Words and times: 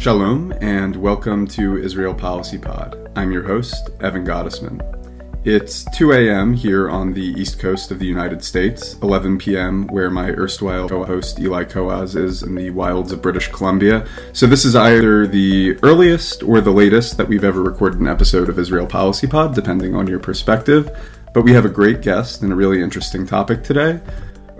Shalom 0.00 0.54
and 0.60 0.94
welcome 0.94 1.44
to 1.48 1.76
Israel 1.76 2.14
Policy 2.14 2.56
Pod. 2.56 3.10
I'm 3.16 3.32
your 3.32 3.42
host, 3.42 3.90
Evan 4.00 4.24
Gottesman. 4.24 4.80
It's 5.44 5.84
2 5.96 6.12
a.m. 6.12 6.54
here 6.54 6.88
on 6.88 7.12
the 7.12 7.20
east 7.20 7.58
coast 7.58 7.90
of 7.90 7.98
the 7.98 8.06
United 8.06 8.44
States, 8.44 8.94
11 9.02 9.38
p.m. 9.38 9.88
where 9.88 10.08
my 10.08 10.30
erstwhile 10.30 10.88
co 10.88 11.04
host 11.04 11.40
Eli 11.40 11.64
Koaz 11.64 12.14
is 12.14 12.44
in 12.44 12.54
the 12.54 12.70
wilds 12.70 13.10
of 13.10 13.20
British 13.20 13.48
Columbia. 13.48 14.06
So, 14.32 14.46
this 14.46 14.64
is 14.64 14.76
either 14.76 15.26
the 15.26 15.76
earliest 15.82 16.44
or 16.44 16.60
the 16.60 16.70
latest 16.70 17.16
that 17.16 17.26
we've 17.26 17.42
ever 17.42 17.60
recorded 17.60 17.98
an 17.98 18.06
episode 18.06 18.48
of 18.48 18.56
Israel 18.56 18.86
Policy 18.86 19.26
Pod, 19.26 19.52
depending 19.52 19.96
on 19.96 20.06
your 20.06 20.20
perspective. 20.20 20.96
But 21.34 21.42
we 21.42 21.52
have 21.54 21.64
a 21.64 21.70
great 21.70 22.02
guest 22.02 22.42
and 22.42 22.52
a 22.52 22.56
really 22.56 22.80
interesting 22.82 23.26
topic 23.26 23.64
today. 23.64 24.00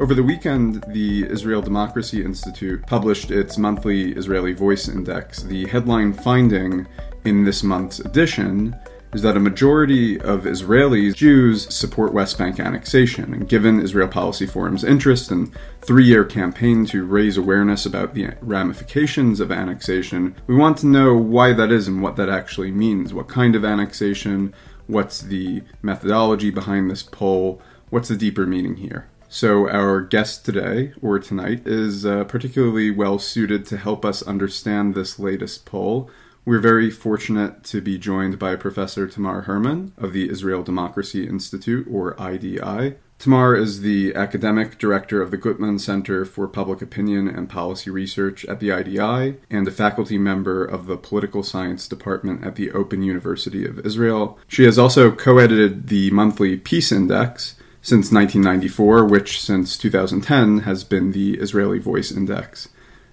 Over 0.01 0.15
the 0.15 0.23
weekend, 0.23 0.85
the 0.91 1.27
Israel 1.29 1.61
Democracy 1.61 2.25
Institute 2.25 2.87
published 2.87 3.33
its 3.33 3.59
monthly 3.59 4.13
Israeli 4.13 4.53
Voice 4.53 4.87
Index. 4.87 5.43
The 5.43 5.67
headline 5.67 6.13
finding 6.13 6.87
in 7.25 7.43
this 7.43 7.65
month's 7.65 7.99
edition 7.99 8.77
is 9.13 9.23
that 9.23 9.37
a 9.37 9.41
majority 9.41 10.21
of 10.21 10.43
Israelis, 10.43 11.17
Jews, 11.17 11.75
support 11.75 12.13
West 12.13 12.39
Bank 12.39 12.61
annexation. 12.61 13.35
And 13.35 13.49
given 13.49 13.81
Israel 13.81 14.07
Policy 14.07 14.47
Forum's 14.47 14.85
interest 14.85 15.33
and 15.33 15.51
three 15.81 16.05
year 16.05 16.25
campaign 16.25 16.87
to 16.87 17.05
raise 17.05 17.37
awareness 17.37 17.85
about 17.85 18.15
the 18.15 18.35
ramifications 18.41 19.41
of 19.41 19.51
annexation, 19.51 20.37
we 20.47 20.55
want 20.55 20.79
to 20.79 20.87
know 20.87 21.17
why 21.17 21.53
that 21.55 21.73
is 21.73 21.89
and 21.89 22.03
what 22.03 22.15
that 22.15 22.29
actually 22.29 22.71
means. 22.71 23.13
What 23.13 23.27
kind 23.27 23.57
of 23.57 23.65
annexation? 23.65 24.55
What's 24.87 25.21
the 25.21 25.63
methodology 25.83 26.51
behind 26.53 26.89
this 26.89 27.03
poll? 27.03 27.61
What's 27.91 28.09
the 28.09 28.17
deeper 28.17 28.47
meaning 28.47 28.77
here? 28.77 29.09
So, 29.31 29.69
our 29.69 30.01
guest 30.01 30.47
today, 30.47 30.95
or 31.03 31.19
tonight, 31.19 31.67
is 31.67 32.07
uh, 32.07 32.25
particularly 32.25 32.91
well 32.91 33.19
suited 33.19 33.67
to 33.67 33.77
help 33.77 34.03
us 34.03 34.23
understand 34.23 34.95
this 34.95 35.19
latest 35.19 35.67
poll. 35.67 36.11
We're 36.47 36.61
very 36.61 36.91
fortunate 36.91 37.63
to 37.65 37.83
be 37.83 37.99
joined 37.99 38.39
by 38.39 38.57
Professor 38.57 39.07
Tamar 39.07 39.43
Hermann 39.43 39.93
of 39.99 40.15
the 40.15 40.31
Israel 40.31 40.63
Democracy 40.63 41.27
Institute, 41.27 41.87
or 41.91 42.19
IDI. 42.19 42.95
Tamar 43.19 43.55
is 43.55 43.83
the 43.83 44.15
academic 44.15 44.79
director 44.79 45.21
of 45.21 45.31
the 45.31 45.37
Guttman 45.37 45.79
Center 45.79 46.25
for 46.25 46.49
Public 46.49 46.81
Opinion 46.81 47.29
and 47.29 47.51
Policy 47.51 47.91
Research 47.91 48.47
at 48.47 48.61
the 48.61 48.73
IDI 48.73 49.37
and 49.51 49.69
a 49.69 49.73
faculty 49.73 50.17
member 50.17 50.65
of 50.65 50.87
the 50.87 50.97
Political 50.97 51.43
Science 51.43 51.87
Department 51.87 52.47
at 52.47 52.55
the 52.55 52.71
Open 52.71 53.03
University 53.03 53.67
of 53.67 53.85
Israel. 53.85 54.39
She 54.47 54.65
has 54.65 54.79
also 54.79 55.11
co 55.11 55.37
edited 55.37 55.89
the 55.89 56.11
monthly 56.13 56.57
Peace 56.57 56.91
Index 56.91 57.57
since 57.83 58.13
1994, 58.13 59.05
which 59.05 59.41
since 59.41 59.77
2010 59.79 60.61
has 60.61 60.85
been 60.85 61.13
the 61.13 61.39
Israeli 61.39 61.79
Voice 61.79 62.11
Index. 62.11 62.69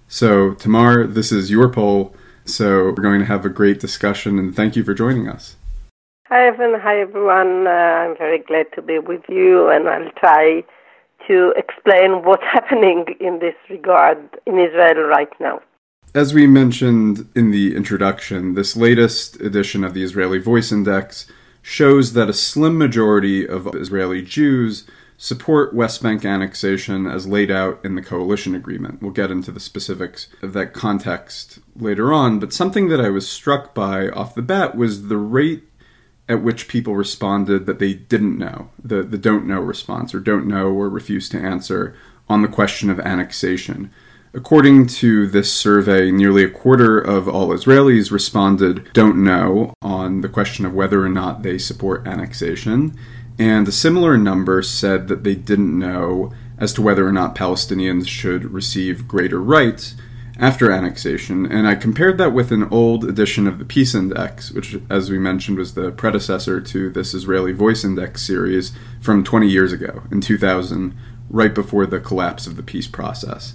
So, 0.07 0.53
Tamar, 0.53 1.07
this 1.07 1.31
is 1.31 1.51
your 1.51 1.69
poll. 1.69 2.15
So, 2.45 2.85
we're 2.85 3.03
going 3.03 3.19
to 3.19 3.25
have 3.25 3.45
a 3.45 3.49
great 3.49 3.79
discussion, 3.79 4.37
and 4.37 4.55
thank 4.55 4.75
you 4.75 4.83
for 4.83 4.93
joining 4.93 5.27
us. 5.27 5.55
Hi, 6.27 6.47
Evan. 6.47 6.79
Hi, 6.79 7.01
everyone. 7.01 7.67
Uh, 7.67 7.69
I'm 7.69 8.17
very 8.17 8.39
glad 8.39 8.67
to 8.75 8.81
be 8.81 8.99
with 8.99 9.21
you, 9.29 9.69
and 9.69 9.87
I'll 9.87 10.11
try 10.17 10.63
to 11.27 11.53
explain 11.55 12.23
what's 12.23 12.43
happening 12.51 13.05
in 13.19 13.39
this 13.39 13.55
regard 13.69 14.17
in 14.45 14.59
Israel 14.59 15.03
right 15.03 15.31
now. 15.39 15.61
As 16.13 16.33
we 16.33 16.47
mentioned 16.47 17.27
in 17.35 17.51
the 17.51 17.75
introduction, 17.75 18.53
this 18.53 18.75
latest 18.75 19.39
edition 19.41 19.83
of 19.83 19.93
the 19.93 20.03
Israeli 20.03 20.39
Voice 20.39 20.71
Index 20.71 21.27
shows 21.67 22.13
that 22.13 22.29
a 22.29 22.33
slim 22.33 22.77
majority 22.77 23.45
of 23.45 23.75
Israeli 23.75 24.21
Jews 24.21 24.85
support 25.17 25.73
West 25.73 26.03
Bank 26.03 26.23
annexation 26.23 27.07
as 27.07 27.25
laid 27.25 27.49
out 27.49 27.83
in 27.83 27.95
the 27.95 28.03
coalition 28.03 28.53
agreement. 28.53 29.01
We'll 29.01 29.09
get 29.09 29.31
into 29.31 29.51
the 29.51 29.59
specifics 29.59 30.27
of 30.43 30.53
that 30.53 30.73
context 30.73 31.57
later 31.75 32.13
on, 32.13 32.37
but 32.37 32.53
something 32.53 32.89
that 32.89 33.01
I 33.01 33.09
was 33.09 33.27
struck 33.27 33.73
by 33.73 34.09
off 34.09 34.35
the 34.35 34.43
bat 34.43 34.75
was 34.77 35.07
the 35.07 35.17
rate 35.17 35.63
at 36.29 36.43
which 36.43 36.67
people 36.67 36.95
responded 36.95 37.65
that 37.65 37.79
they 37.79 37.95
didn't 37.95 38.37
know, 38.37 38.69
the, 38.83 39.01
the 39.01 39.17
don't 39.17 39.47
know 39.47 39.59
response, 39.59 40.13
or 40.13 40.19
don't 40.19 40.45
know 40.45 40.67
or 40.67 40.87
refuse 40.87 41.27
to 41.29 41.39
answer 41.39 41.95
on 42.29 42.43
the 42.43 42.47
question 42.47 42.91
of 42.91 42.99
annexation. 42.99 43.91
According 44.35 44.87
to 44.87 45.27
this 45.27 45.49
survey, 45.49 46.11
nearly 46.11 46.43
a 46.43 46.49
quarter 46.49 46.99
of 46.99 47.29
all 47.29 47.51
Israelis 47.51 48.11
responded 48.11 48.91
don't 48.91 49.23
know 49.23 49.73
on 49.81 50.19
the 50.19 50.27
question 50.27 50.65
of 50.65 50.73
whether 50.73 51.01
or 51.01 51.07
not 51.07 51.41
they 51.41 51.57
support 51.57 52.05
annexation, 52.05 52.97
and 53.39 53.65
a 53.65 53.71
similar 53.71 54.17
number 54.17 54.61
said 54.61 55.07
that 55.07 55.23
they 55.23 55.35
didn't 55.35 55.79
know 55.79 56.33
as 56.57 56.73
to 56.73 56.81
whether 56.81 57.07
or 57.07 57.13
not 57.13 57.33
Palestinians 57.33 58.09
should 58.09 58.51
receive 58.51 59.07
greater 59.07 59.41
rights 59.41 59.95
after 60.37 60.69
annexation. 60.69 61.45
And 61.49 61.65
I 61.65 61.75
compared 61.75 62.17
that 62.17 62.33
with 62.33 62.51
an 62.51 62.65
old 62.65 63.05
edition 63.05 63.47
of 63.47 63.57
the 63.57 63.63
Peace 63.63 63.95
Index, 63.95 64.51
which, 64.51 64.75
as 64.89 65.09
we 65.09 65.17
mentioned, 65.17 65.57
was 65.57 65.75
the 65.75 65.91
predecessor 65.91 66.59
to 66.59 66.89
this 66.89 67.13
Israeli 67.13 67.53
Voice 67.53 67.85
Index 67.85 68.21
series 68.21 68.73
from 68.99 69.23
20 69.23 69.47
years 69.47 69.71
ago, 69.71 70.03
in 70.11 70.19
2000, 70.19 70.93
right 71.29 71.55
before 71.55 71.85
the 71.85 72.01
collapse 72.01 72.47
of 72.47 72.57
the 72.57 72.63
peace 72.63 72.87
process. 72.87 73.53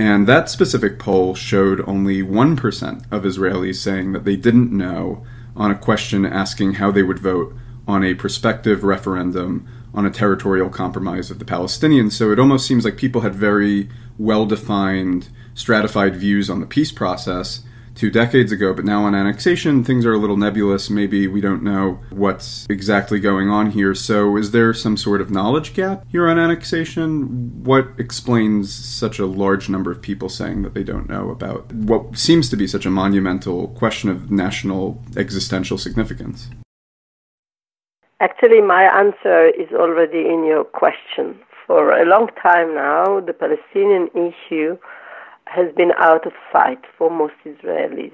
And 0.00 0.26
that 0.26 0.48
specific 0.48 0.98
poll 0.98 1.34
showed 1.34 1.86
only 1.86 2.22
1% 2.22 3.04
of 3.12 3.24
Israelis 3.24 3.74
saying 3.74 4.12
that 4.12 4.24
they 4.24 4.34
didn't 4.34 4.72
know 4.72 5.26
on 5.54 5.70
a 5.70 5.78
question 5.78 6.24
asking 6.24 6.74
how 6.74 6.90
they 6.90 7.02
would 7.02 7.18
vote 7.18 7.54
on 7.86 8.02
a 8.02 8.14
prospective 8.14 8.82
referendum 8.82 9.68
on 9.92 10.06
a 10.06 10.10
territorial 10.10 10.70
compromise 10.70 11.30
of 11.30 11.38
the 11.38 11.44
Palestinians. 11.44 12.12
So 12.12 12.32
it 12.32 12.38
almost 12.38 12.66
seems 12.66 12.86
like 12.86 12.96
people 12.96 13.20
had 13.20 13.34
very 13.34 13.90
well 14.16 14.46
defined, 14.46 15.28
stratified 15.52 16.16
views 16.16 16.48
on 16.48 16.60
the 16.60 16.66
peace 16.66 16.92
process 16.92 17.60
two 18.00 18.10
decades 18.10 18.50
ago, 18.50 18.72
but 18.72 18.86
now 18.86 19.04
on 19.04 19.14
annexation, 19.14 19.84
things 19.84 20.06
are 20.06 20.14
a 20.14 20.16
little 20.16 20.38
nebulous. 20.38 20.88
Maybe 20.88 21.26
we 21.26 21.42
don't 21.42 21.62
know 21.62 22.00
what's 22.08 22.66
exactly 22.70 23.20
going 23.20 23.50
on 23.50 23.72
here. 23.72 23.94
So, 23.94 24.38
is 24.38 24.52
there 24.52 24.72
some 24.72 24.96
sort 24.96 25.20
of 25.20 25.30
knowledge 25.30 25.74
gap 25.74 26.06
here 26.08 26.26
on 26.26 26.38
annexation? 26.38 27.62
What 27.62 27.88
explains 27.98 28.72
such 28.72 29.18
a 29.18 29.26
large 29.26 29.68
number 29.68 29.90
of 29.90 30.00
people 30.00 30.30
saying 30.30 30.62
that 30.62 30.72
they 30.72 30.82
don't 30.82 31.10
know 31.10 31.28
about 31.28 31.70
what 31.74 32.16
seems 32.16 32.48
to 32.48 32.56
be 32.56 32.66
such 32.66 32.86
a 32.86 32.90
monumental 32.90 33.68
question 33.68 34.08
of 34.08 34.30
national 34.30 35.04
existential 35.18 35.76
significance? 35.76 36.48
Actually, 38.20 38.62
my 38.62 38.84
answer 38.84 39.48
is 39.48 39.68
already 39.74 40.20
in 40.20 40.46
your 40.46 40.64
question. 40.64 41.38
For 41.66 41.92
a 41.92 42.06
long 42.06 42.28
time 42.42 42.74
now, 42.74 43.20
the 43.20 43.34
Palestinian 43.34 44.08
issue 44.14 44.78
has 45.46 45.72
been 45.74 45.92
out 45.98 46.26
of 46.26 46.32
sight 46.52 46.80
for 46.96 47.10
most 47.10 47.34
Israelis. 47.44 48.12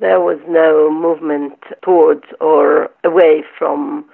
There 0.00 0.20
was 0.20 0.38
no 0.48 0.90
movement 0.90 1.54
towards 1.82 2.24
or 2.40 2.90
away 3.04 3.44
from 3.58 4.04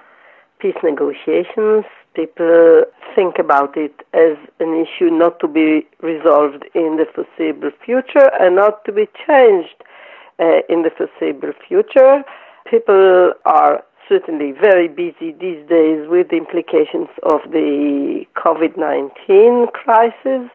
peace 0.59 0.75
negotiations. 0.83 1.85
People 2.13 2.83
think 3.15 3.39
about 3.39 3.75
it 3.75 3.93
as 4.13 4.37
an 4.59 4.75
issue 4.75 5.09
not 5.09 5.39
to 5.39 5.47
be 5.47 5.87
resolved 6.01 6.65
in 6.75 6.97
the 6.97 7.05
foreseeable 7.15 7.71
future 7.83 8.29
and 8.39 8.55
not 8.55 8.85
to 8.85 8.91
be 8.91 9.07
changed 9.27 9.83
uh, 10.39 10.61
in 10.69 10.83
the 10.83 10.91
foreseeable 10.95 11.53
future. 11.67 12.23
People 12.69 13.33
are 13.45 13.83
certainly 14.07 14.51
very 14.51 14.87
busy 14.87 15.31
these 15.31 15.67
days 15.67 16.07
with 16.09 16.29
the 16.29 16.37
implications 16.37 17.07
of 17.23 17.41
the 17.51 18.25
COVID 18.35 18.77
19 18.77 19.67
crisis 19.73 20.49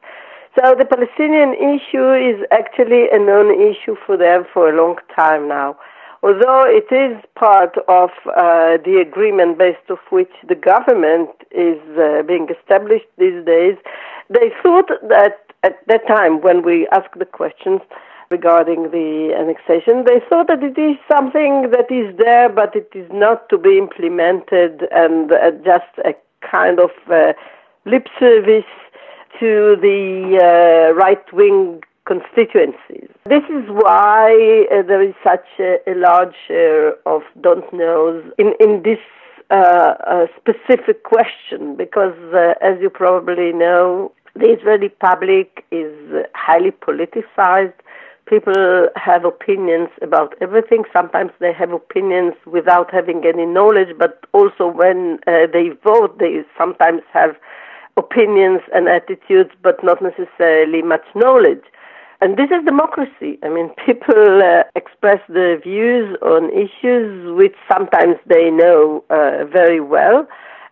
so 0.56 0.74
the 0.78 0.86
Palestinian 0.86 1.52
issue 1.54 2.12
is 2.14 2.42
actually 2.50 3.08
a 3.12 3.18
known 3.18 3.52
issue 3.60 3.94
for 4.06 4.16
them 4.16 4.44
for 4.52 4.70
a 4.70 4.76
long 4.76 4.96
time 5.14 5.48
now. 5.48 5.76
Although 6.22 6.64
it 6.66 6.88
is 6.90 7.22
part 7.34 7.76
of 7.88 8.10
uh, 8.34 8.78
the 8.84 9.04
agreement 9.06 9.58
based 9.58 9.90
of 9.90 9.98
which 10.10 10.32
the 10.48 10.54
government 10.54 11.30
is 11.50 11.78
uh, 11.98 12.22
being 12.22 12.48
established 12.48 13.06
these 13.18 13.44
days, 13.44 13.76
they 14.30 14.50
thought 14.62 14.88
that 15.08 15.52
at 15.62 15.76
that 15.88 16.06
time 16.08 16.40
when 16.40 16.64
we 16.64 16.88
asked 16.88 17.18
the 17.18 17.26
questions 17.26 17.80
regarding 18.30 18.90
the 18.90 19.36
annexation, 19.38 20.04
they 20.04 20.20
thought 20.28 20.48
that 20.48 20.62
it 20.62 20.78
is 20.80 20.96
something 21.06 21.70
that 21.70 21.92
is 21.92 22.16
there, 22.16 22.48
but 22.48 22.74
it 22.74 22.90
is 22.94 23.08
not 23.12 23.48
to 23.50 23.58
be 23.58 23.78
implemented 23.78 24.88
and 24.90 25.30
uh, 25.32 25.50
just 25.64 25.92
a 26.04 26.14
kind 26.40 26.80
of 26.80 26.90
uh, 27.12 27.34
lip 27.84 28.08
service 28.18 28.64
to 29.40 29.76
the 29.80 30.38
uh, 30.42 30.94
right 30.94 31.32
wing 31.32 31.82
constituencies. 32.06 33.08
This 33.24 33.42
is 33.50 33.64
why 33.68 34.66
uh, 34.70 34.82
there 34.82 35.02
is 35.02 35.14
such 35.24 35.46
a, 35.58 35.78
a, 35.86 35.94
large 35.94 36.34
share 36.46 36.94
of 37.04 37.22
don't 37.40 37.70
knows 37.72 38.24
in, 38.38 38.54
in 38.60 38.82
this 38.84 39.00
uh, 39.50 40.26
specific 40.36 41.02
question, 41.02 41.76
because 41.76 42.16
uh, 42.32 42.54
as 42.60 42.80
you 42.80 42.90
probably 42.90 43.52
know, 43.52 44.12
the 44.34 44.50
Israeli 44.50 44.88
public 44.88 45.64
is 45.70 45.92
highly 46.34 46.70
politicized. 46.70 47.72
People 48.26 48.88
have 48.96 49.24
opinions 49.24 49.88
about 50.02 50.34
everything. 50.40 50.82
Sometimes 50.92 51.30
they 51.38 51.52
have 51.52 51.72
opinions 51.72 52.34
without 52.44 52.92
having 52.92 53.24
any 53.24 53.46
knowledge, 53.46 53.96
but 53.98 54.24
also 54.32 54.66
when 54.66 55.18
uh, 55.26 55.46
they 55.52 55.70
vote, 55.84 56.18
they 56.18 56.42
sometimes 56.58 57.02
have 57.12 57.36
opinions 57.96 58.60
and 58.74 58.88
attitudes, 58.88 59.50
but 59.62 59.82
not 59.82 60.02
necessarily 60.02 60.82
much 60.82 61.04
knowledge. 61.14 61.62
And 62.20 62.36
this 62.36 62.48
is 62.50 62.64
democracy. 62.64 63.38
I 63.42 63.48
mean, 63.48 63.70
people 63.86 64.42
uh, 64.42 64.64
express 64.74 65.20
their 65.28 65.58
views 65.60 66.16
on 66.22 66.50
issues 66.52 67.36
which 67.36 67.54
sometimes 67.70 68.16
they 68.26 68.50
know 68.50 69.04
uh, 69.10 69.44
very 69.46 69.80
well, 69.80 70.26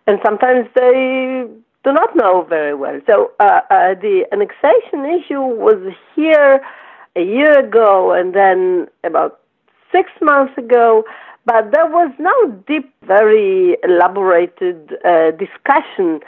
and 0.07 0.19
sometimes 0.25 0.67
they 0.75 1.45
do 1.83 1.93
not 1.93 2.15
know 2.15 2.43
very 2.49 2.73
well. 2.73 2.99
So 3.07 3.31
uh, 3.39 3.61
uh 3.69 3.93
the 3.93 4.25
annexation 4.31 5.05
issue 5.05 5.41
was 5.41 5.93
here 6.15 6.61
a 7.15 7.21
year 7.21 7.59
ago, 7.59 8.11
and 8.11 8.33
then 8.33 8.87
about 9.03 9.39
six 9.91 10.09
months 10.21 10.57
ago. 10.57 11.03
But 11.45 11.71
there 11.71 11.85
was 11.85 12.11
no 12.17 12.51
deep, 12.67 12.91
very 13.05 13.77
elaborated 13.83 14.95
uh, 15.05 15.29
discussion 15.29 16.21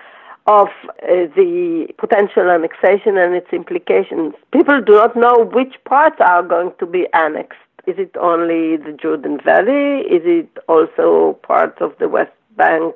of 0.48 0.68
uh, 0.88 1.28
the 1.36 1.88
potential 1.98 2.50
annexation 2.50 3.18
and 3.18 3.36
its 3.36 3.48
implications. 3.52 4.34
People 4.52 4.82
do 4.82 4.94
not 4.94 5.16
know 5.16 5.44
which 5.54 5.76
parts 5.86 6.16
are 6.20 6.42
going 6.42 6.72
to 6.80 6.86
be 6.86 7.06
annexed. 7.14 7.60
Is 7.86 7.96
it 7.98 8.16
only 8.20 8.78
the 8.78 8.98
Jordan 9.00 9.40
Valley? 9.44 10.02
Is 10.08 10.24
it 10.26 10.50
also 10.68 11.38
parts 11.44 11.78
of 11.82 11.94
the 12.00 12.08
West 12.08 12.32
Bank 12.56 12.96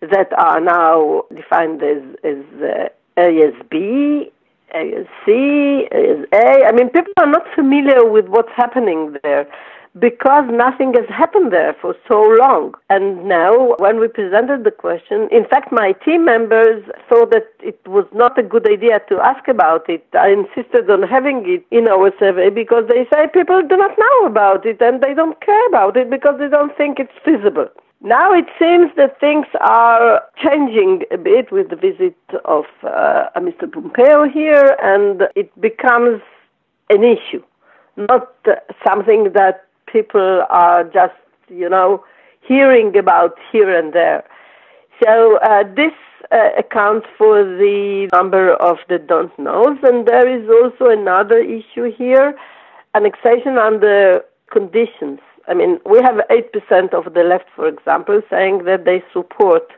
that 0.00 0.32
are 0.38 0.60
now 0.60 1.24
defined 1.34 1.82
as, 1.82 2.02
as 2.24 2.44
uh, 2.62 2.88
areas 3.16 3.54
B, 3.70 4.30
areas 4.72 5.06
C, 5.24 5.88
areas 5.92 6.26
A? 6.32 6.64
I 6.66 6.72
mean, 6.72 6.88
people 6.90 7.12
are 7.18 7.30
not 7.30 7.44
familiar 7.54 8.04
with 8.04 8.28
what's 8.28 8.52
happening 8.56 9.16
there 9.22 9.46
because 9.98 10.44
nothing 10.50 10.94
has 10.94 11.08
happened 11.08 11.52
there 11.52 11.74
for 11.80 11.94
so 12.06 12.20
long. 12.20 12.74
And 12.90 13.28
now, 13.28 13.74
when 13.78 14.00
we 14.00 14.08
presented 14.08 14.64
the 14.64 14.70
question, 14.70 15.28
in 15.30 15.44
fact, 15.44 15.72
my 15.72 15.92
team 16.04 16.24
members 16.24 16.84
thought 17.08 17.30
that 17.30 17.48
it 17.60 17.80
was 17.86 18.06
not 18.12 18.38
a 18.38 18.42
good 18.42 18.68
idea 18.70 19.00
to 19.08 19.20
ask 19.20 19.48
about 19.48 19.88
it. 19.88 20.04
I 20.12 20.30
insisted 20.30 20.90
on 20.90 21.02
having 21.02 21.44
it 21.46 21.64
in 21.70 21.88
our 21.88 22.12
survey 22.18 22.50
because 22.50 22.84
they 22.88 23.06
say 23.12 23.26
people 23.32 23.62
do 23.62 23.76
not 23.76 23.96
know 23.98 24.26
about 24.26 24.66
it 24.66 24.80
and 24.80 25.02
they 25.02 25.14
don't 25.14 25.40
care 25.40 25.66
about 25.68 25.96
it 25.96 26.10
because 26.10 26.38
they 26.38 26.48
don't 26.48 26.76
think 26.76 26.98
it's 26.98 27.12
feasible. 27.24 27.68
Now 28.00 28.32
it 28.32 28.46
seems 28.58 28.92
that 28.96 29.18
things 29.18 29.46
are 29.60 30.22
changing 30.36 31.02
a 31.10 31.18
bit 31.18 31.50
with 31.50 31.70
the 31.70 31.76
visit 31.76 32.16
of 32.44 32.64
uh, 32.84 33.26
Mr. 33.36 33.70
Pompeo 33.70 34.28
here, 34.28 34.76
and 34.80 35.22
it 35.34 35.50
becomes 35.60 36.20
an 36.90 37.02
issue, 37.02 37.42
not 37.96 38.32
something 38.86 39.32
that 39.34 39.67
people 39.90 40.44
are 40.48 40.84
just, 40.84 41.14
you 41.48 41.68
know, 41.68 42.04
hearing 42.46 42.96
about 42.96 43.36
here 43.52 43.76
and 43.76 43.92
there. 43.92 44.24
So 45.02 45.38
uh, 45.38 45.64
this 45.76 45.92
uh, 46.30 46.50
accounts 46.58 47.06
for 47.16 47.44
the 47.44 48.08
number 48.12 48.54
of 48.54 48.78
the 48.88 48.98
don't 48.98 49.36
knows, 49.38 49.78
and 49.82 50.06
there 50.06 50.28
is 50.28 50.48
also 50.48 50.90
another 50.90 51.38
issue 51.38 51.92
here: 51.96 52.34
annexation 52.94 53.56
under 53.56 54.22
conditions. 54.50 55.20
I 55.46 55.54
mean, 55.54 55.78
we 55.88 55.98
have 56.02 56.20
eight 56.30 56.52
percent 56.52 56.92
of 56.92 57.14
the 57.14 57.22
left, 57.22 57.46
for 57.54 57.66
example, 57.66 58.20
saying 58.28 58.64
that 58.64 58.84
they 58.84 59.02
support 59.12 59.72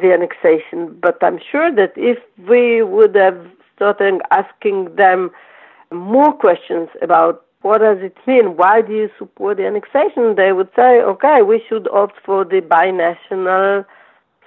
the 0.00 0.12
annexation. 0.12 0.98
But 1.00 1.22
I'm 1.22 1.38
sure 1.50 1.70
that 1.74 1.92
if 1.96 2.18
we 2.48 2.82
would 2.82 3.14
have 3.14 3.46
started 3.74 4.20
asking 4.30 4.96
them 4.96 5.30
more 5.92 6.32
questions 6.32 6.88
about 7.02 7.45
what 7.66 7.80
does 7.80 7.98
it 8.00 8.16
mean? 8.28 8.56
Why 8.56 8.80
do 8.80 8.92
you 8.92 9.10
support 9.18 9.56
the 9.56 9.66
annexation? 9.66 10.36
They 10.36 10.52
would 10.52 10.70
say, 10.76 11.00
okay, 11.12 11.42
we 11.42 11.60
should 11.68 11.88
opt 11.88 12.14
for 12.24 12.44
the 12.44 12.60
binational 12.60 13.84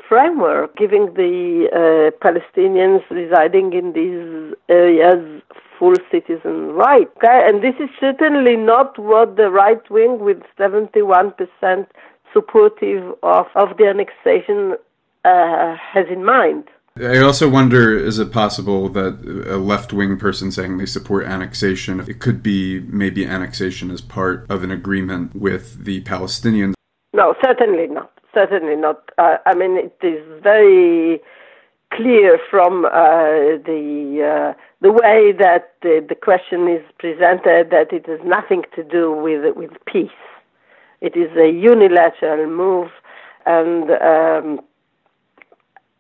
framework, 0.08 0.78
giving 0.78 1.14
the 1.16 1.68
uh, 1.72 2.26
Palestinians 2.26 3.04
residing 3.10 3.74
in 3.74 3.92
these 3.92 4.56
areas 4.70 5.42
full 5.78 5.96
citizen 6.10 6.72
rights. 6.72 7.12
Okay? 7.18 7.40
And 7.46 7.62
this 7.62 7.76
is 7.80 7.90
certainly 8.00 8.56
not 8.56 8.98
what 8.98 9.36
the 9.36 9.50
right 9.50 9.84
wing, 9.92 10.20
with 10.20 10.42
71% 10.58 11.86
supportive 12.34 13.04
of, 13.22 13.48
of 13.56 13.76
the 13.78 13.86
annexation, 13.94 14.78
uh, 15.26 15.76
has 15.76 16.06
in 16.10 16.24
mind. 16.24 16.70
I 17.02 17.20
also 17.20 17.50
wonder 17.50 17.98
is 17.98 18.20
it 18.20 18.32
possible 18.32 18.90
that 18.90 19.46
a 19.50 19.58
left 19.58 19.94
wing 19.94 20.18
person 20.18 20.52
saying 20.52 20.78
they 20.78 20.86
support 20.86 21.26
annexation, 21.26 22.00
it 22.02 22.20
could 22.20 22.44
be 22.44 22.82
maybe 22.82 23.26
annexation 23.26 23.90
as 23.90 24.02
part 24.02 24.46
of 24.50 24.64
an 24.64 24.72
agreement 24.72 25.36
with 25.36 25.86
the 25.86 26.04
Palestinians? 26.04 26.74
No, 27.14 27.36
certainly 27.44 27.88
not. 27.88 28.12
Certainly 28.34 28.76
not. 28.76 29.10
Uh, 29.18 29.38
I 29.46 29.56
mean, 29.56 29.78
it 29.78 29.98
is 30.06 30.22
very 30.44 31.20
clear 31.94 32.38
from 32.50 32.86
uh, 32.86 33.58
the 33.66 34.54
uh, 34.54 34.60
the 34.82 34.92
way 34.92 35.32
that 35.38 35.74
the, 35.82 36.06
the 36.08 36.16
question 36.16 36.68
is 36.68 36.84
presented 37.00 37.72
that 37.72 37.92
it 37.92 38.06
has 38.08 38.20
nothing 38.24 38.64
to 38.76 38.84
do 38.84 39.12
with 39.12 39.56
with 39.56 39.72
peace. 39.86 40.10
It 41.02 41.16
is 41.16 41.32
a 41.38 41.50
unilateral 41.50 42.48
move, 42.50 42.90
and 43.46 43.90
um, 43.92 44.60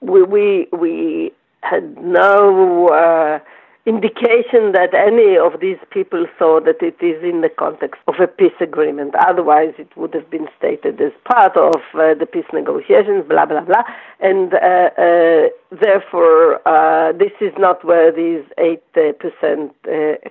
we 0.02 0.24
we 0.24 0.68
we 0.72 1.32
had 1.62 1.98
no 2.02 2.88
uh, 2.88 3.40
indication 3.86 4.72
that 4.74 4.94
any 4.94 5.38
of 5.38 5.60
these 5.60 5.78
people 5.90 6.26
saw 6.38 6.60
that 6.62 6.82
it 6.82 6.96
is 7.04 7.22
in 7.24 7.42
the 7.42 7.50
context 7.50 8.00
of 8.08 8.16
a 8.22 8.28
peace 8.28 8.60
agreement. 8.62 9.14
Otherwise, 9.28 9.74
it 9.78 9.90
would 9.98 10.14
have 10.14 10.30
been 10.30 10.48
stated 10.58 11.02
as 11.02 11.12
part 11.26 11.56
of 11.58 11.82
uh, 11.96 12.14
the 12.14 12.28
peace 12.32 12.46
negotiations, 12.54 13.26
blah 13.28 13.46
blah 13.46 13.62
blah. 13.62 13.84
And 14.20 14.54
uh, 14.54 14.90
uh, 14.98 15.50
therefore, 15.72 16.62
uh, 16.68 17.14
this 17.14 17.32
is 17.42 17.54
not 17.58 17.84
where 17.84 18.12
these 18.12 18.46
eight 18.58 18.84
uh, 18.96 19.14
percent 19.14 19.74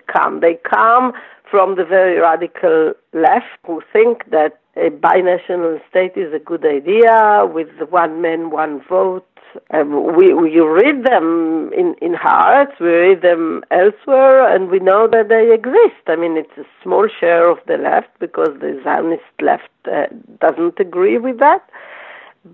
come. 0.07 0.41
They 0.41 0.59
come 0.65 1.13
from 1.51 1.77
the 1.77 1.85
very 1.85 2.19
radical 2.21 2.93
left 3.13 3.59
who 3.67 3.83
think 3.93 4.31
that 4.31 4.61
a 4.77 4.91
binational 4.91 5.81
state 5.89 6.13
is 6.17 6.33
a 6.33 6.39
good 6.39 6.65
idea 6.65 7.45
with 7.53 7.69
one 7.91 8.23
man, 8.23 8.51
one 8.51 8.81
vote, 8.89 9.27
um, 9.71 10.17
we, 10.17 10.33
we 10.33 10.61
read 10.61 11.05
them 11.05 11.71
in, 11.73 11.95
in 12.01 12.15
Haaretz, 12.15 12.79
we 12.81 12.89
read 12.89 13.23
them 13.23 13.63
elsewhere, 13.71 14.55
and 14.55 14.71
we 14.71 14.79
know 14.79 15.09
that 15.11 15.29
they 15.29 15.53
exist. 15.53 16.03
I 16.07 16.17
mean, 16.17 16.37
it's 16.37 16.57
a 16.59 16.65
small 16.83 17.09
share 17.21 17.51
of 17.51 17.59
the 17.67 17.77
left 17.77 18.09
because 18.19 18.59
the 18.61 18.81
Zionist 18.85 19.23
left 19.41 19.69
uh, 19.87 20.07
doesn't 20.41 20.79
agree 20.79 21.19
with 21.19 21.39
that. 21.39 21.69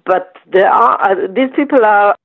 But 0.04 0.36
there 0.52 0.70
are 0.70 1.12
uh, 1.12 1.26
these 1.32 1.50
people 1.54 1.84
are 1.84 2.16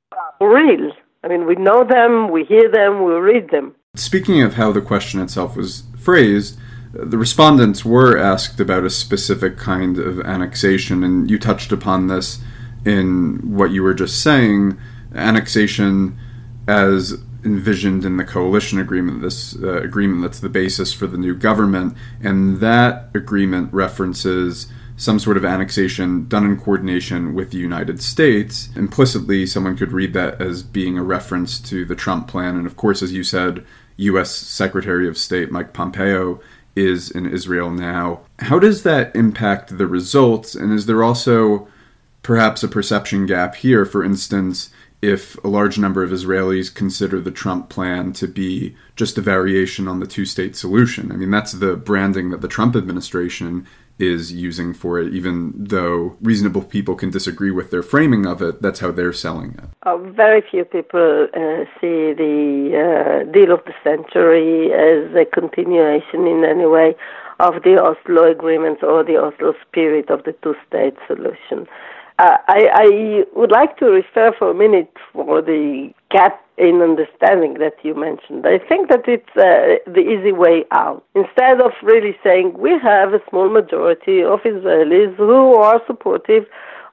real. 0.42 0.92
I 1.24 1.28
mean, 1.28 1.46
we 1.46 1.56
know 1.56 1.84
them, 1.84 2.32
we 2.32 2.46
hear 2.46 2.70
them, 2.72 3.04
we 3.04 3.14
read 3.14 3.50
them. 3.50 3.76
Speaking 3.96 4.42
of 4.42 4.54
how 4.54 4.72
the 4.72 4.82
question 4.82 5.20
itself 5.20 5.58
was 5.58 5.84
phrased, 5.98 6.58
the 6.92 7.18
respondents 7.18 7.86
were 7.86 8.18
asked 8.18 8.60
about 8.60 8.84
a 8.84 8.90
specific 8.90 9.58
kind 9.58 9.98
of 9.98 10.20
annexation, 10.22 11.04
and 11.04 11.30
you 11.30 11.38
touched 11.38 11.72
upon 11.72 12.08
this 12.08 12.40
in 12.86 13.40
what 13.44 13.72
you 13.72 13.84
were 13.84 13.94
just 13.94 14.22
saying, 14.22 14.78
annexation 15.14 16.18
as 16.68 17.22
envisioned 17.44 18.04
in 18.06 18.18
the 18.18 18.26
coalition 18.26 18.80
agreement, 18.80 19.22
this 19.22 19.56
uh, 19.62 19.82
agreement 19.82 20.22
that's 20.22 20.40
the 20.40 20.50
basis 20.50 20.94
for 20.94 21.08
the 21.08 21.18
new 21.18 21.36
government, 21.36 21.96
and 22.22 22.60
that 22.60 23.10
agreement 23.14 23.72
references 23.74 24.68
some 24.98 25.18
sort 25.18 25.38
of 25.38 25.46
annexation 25.46 26.28
done 26.28 26.46
in 26.46 26.60
coordination 26.60 27.34
with 27.34 27.52
the 27.52 27.58
United 27.58 28.02
States. 28.02 28.70
Implicitly, 28.76 29.46
someone 29.46 29.78
could 29.78 29.94
read 29.94 30.14
that 30.14 30.42
as 30.42 30.62
being 30.62 30.98
a 30.98 31.04
reference 31.04 31.60
to 31.60 31.86
the 31.86 31.96
Trump 31.96 32.28
plan, 32.28 32.58
and 32.58 32.68
of 32.68 32.76
course, 32.76 33.02
as 33.02 33.14
you 33.14 33.24
said, 33.24 33.66
U.S. 33.96 34.32
Secretary 34.32 35.08
of 35.08 35.18
State 35.18 35.52
Mike 35.52 35.72
Pompeo 35.72 36.42
is 36.76 37.10
in 37.12 37.26
Israel 37.26 37.70
now. 37.70 38.22
How 38.40 38.60
does 38.60 38.84
that 38.84 39.16
impact 39.16 39.78
the 39.78 39.88
results, 39.88 40.56
and 40.56 40.72
is 40.72 40.86
there 40.86 41.04
also 41.04 41.68
perhaps 42.22 42.64
a 42.64 42.68
perception 42.68 43.26
gap 43.26 43.56
here. 43.56 43.86
For 43.86 44.04
instance, 44.04 44.70
if 45.02 45.42
a 45.44 45.48
large 45.48 45.78
number 45.78 46.04
of 46.04 46.12
Israelis 46.12 46.74
consider 46.74 47.22
the 47.22 47.32
Trump 47.32 47.70
plan 47.70 48.12
to 48.14 48.28
be 48.28 48.76
just 48.96 49.18
a 49.18 49.22
variation 49.22 49.88
on 49.88 50.00
the 50.00 50.08
two 50.08 50.26
state 50.26 50.56
solution. 50.56 51.12
I 51.12 51.16
mean, 51.16 51.32
that's 51.32 51.54
the 51.54 51.76
branding 51.76 52.32
that 52.32 52.42
the 52.42 52.48
Trump 52.48 52.76
administration 52.76 53.66
is 54.00 54.32
using 54.32 54.74
for 54.74 55.00
it, 55.00 55.14
even 55.14 55.54
though 55.56 56.18
reasonable 56.22 56.64
people 56.64 56.96
can 56.96 57.10
disagree 57.10 57.52
with 57.52 57.70
their 57.70 57.84
framing 57.84 58.26
of 58.26 58.42
it, 58.42 58.62
that's 58.62 58.80
how 58.80 58.92
they're 58.92 59.14
selling 59.14 59.52
it. 59.52 59.66
Uh, 59.84 59.98
very 59.98 60.42
few 60.50 60.64
people 60.64 61.28
uh, 61.34 61.66
see 61.80 62.14
the 62.14 62.72
uh, 62.80 63.32
deal 63.32 63.52
of 63.52 63.62
the 63.66 63.74
century 63.84 64.72
as 64.72 65.14
a 65.16 65.26
continuation 65.26 66.26
in 66.26 66.46
any 66.46 66.66
way 66.66 66.96
of 67.40 67.64
the 67.64 67.82
Oslo 67.82 68.30
agreements 68.30 68.82
or 68.84 69.04
the 69.04 69.18
Oslo 69.18 69.54
spirit 69.68 70.10
of 70.10 70.24
the 70.24 70.34
two 70.44 70.56
state 70.68 70.96
solution. 71.08 71.68
Uh, 72.20 72.36
I, 72.50 72.68
I, 72.74 73.24
would 73.34 73.50
like 73.50 73.78
to 73.78 73.86
refer 73.86 74.34
for 74.38 74.52
a 74.52 74.54
minute 74.54 74.92
for 75.14 75.42
the 75.42 75.90
gap 76.12 76.44
in 76.58 76.82
understanding 76.82 77.54
that 77.60 77.76
you 77.82 77.96
mentioned. 77.96 78.46
I 78.46 78.60
think 78.60 78.90
that 78.90 79.08
it's 79.08 79.30
uh, 79.38 79.80
the 79.90 80.02
easy 80.02 80.34
way 80.34 80.66
out. 80.72 81.06
Instead 81.16 81.62
of 81.62 81.72
really 81.82 82.18
saying 82.22 82.58
we 82.58 82.72
have 82.84 83.14
a 83.14 83.22
small 83.30 83.50
majority 83.50 84.22
of 84.22 84.42
Israelis 84.42 85.16
who 85.16 85.56
are 85.56 85.82
supportive 85.88 86.44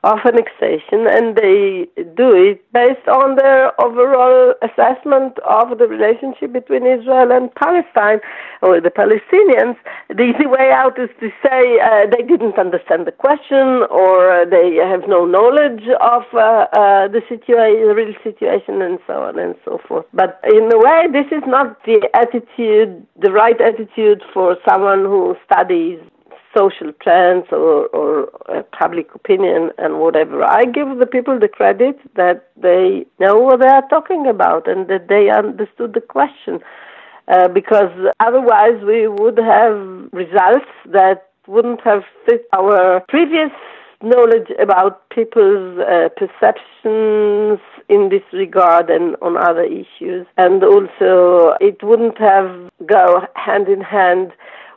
of 0.04 0.18
annexation, 0.24 1.06
and 1.08 1.36
they 1.36 1.88
do 2.14 2.32
it 2.34 2.60
based 2.72 3.06
on 3.08 3.36
their 3.36 3.78
overall 3.80 4.54
assessment 4.62 5.38
of 5.40 5.78
the 5.78 5.86
relationship 5.86 6.52
between 6.52 6.86
Israel 6.86 7.32
and 7.32 7.54
Palestine, 7.54 8.20
or 8.62 8.80
the 8.80 8.90
Palestinians. 8.90 9.76
The 10.08 10.22
easy 10.22 10.46
way 10.46 10.70
out 10.72 10.98
is 10.98 11.10
to 11.20 11.30
say 11.44 11.80
uh, 11.80 12.06
they 12.10 12.22
didn't 12.22 12.58
understand 12.58 13.06
the 13.06 13.12
question, 13.12 13.84
or 13.90 14.46
they 14.48 14.76
have 14.76 15.08
no 15.08 15.24
knowledge 15.24 15.84
of 16.00 16.22
uh, 16.34 16.66
uh, 16.72 17.08
the 17.08 17.22
the 17.28 17.94
real 17.96 18.14
situation, 18.22 18.82
and 18.82 18.98
so 19.06 19.22
on 19.22 19.38
and 19.38 19.54
so 19.64 19.78
forth. 19.86 20.06
But 20.12 20.40
in 20.44 20.72
a 20.72 20.78
way, 20.78 21.06
this 21.12 21.26
is 21.30 21.42
not 21.46 21.82
the 21.84 22.08
attitude, 22.14 23.06
the 23.20 23.32
right 23.32 23.60
attitude 23.60 24.22
for 24.32 24.56
someone 24.68 25.04
who 25.04 25.36
studies 25.44 26.00
social 26.56 26.92
trends 27.02 27.46
or, 27.52 27.86
or 27.88 28.28
uh, 28.48 28.62
public 28.78 29.14
opinion 29.14 29.70
and 29.78 29.98
whatever. 29.98 30.42
I 30.44 30.64
give 30.64 30.98
the 30.98 31.06
people 31.06 31.38
the 31.38 31.48
credit 31.48 31.98
that 32.14 32.48
they 32.56 33.04
know 33.18 33.36
what 33.38 33.60
they 33.60 33.68
are 33.68 33.86
talking 33.88 34.26
about 34.26 34.68
and 34.68 34.88
that 34.88 35.08
they 35.08 35.30
understood 35.30 35.94
the 35.94 36.00
question. 36.00 36.60
Uh, 37.28 37.48
because 37.48 37.90
otherwise 38.20 38.80
we 38.86 39.08
would 39.08 39.36
have 39.36 39.76
results 40.12 40.70
that 40.86 41.30
wouldn't 41.48 41.80
have 41.82 42.02
fit 42.24 42.46
our 42.52 43.00
previous 43.08 43.50
knowledge 44.02 44.48
about 44.60 45.08
people's 45.10 45.78
uh, 45.80 46.08
perceptions 46.16 47.58
in 47.88 48.08
this 48.10 48.22
regard 48.32 48.90
and 48.90 49.16
on 49.22 49.36
other 49.36 49.64
issues. 49.64 50.26
And 50.36 50.62
also, 50.62 51.56
it 51.60 51.82
wouldn't 51.82 52.18
have 52.18 52.70
go 52.86 53.26
hand 53.34 53.68
in 53.68 53.80
hand 53.80 54.32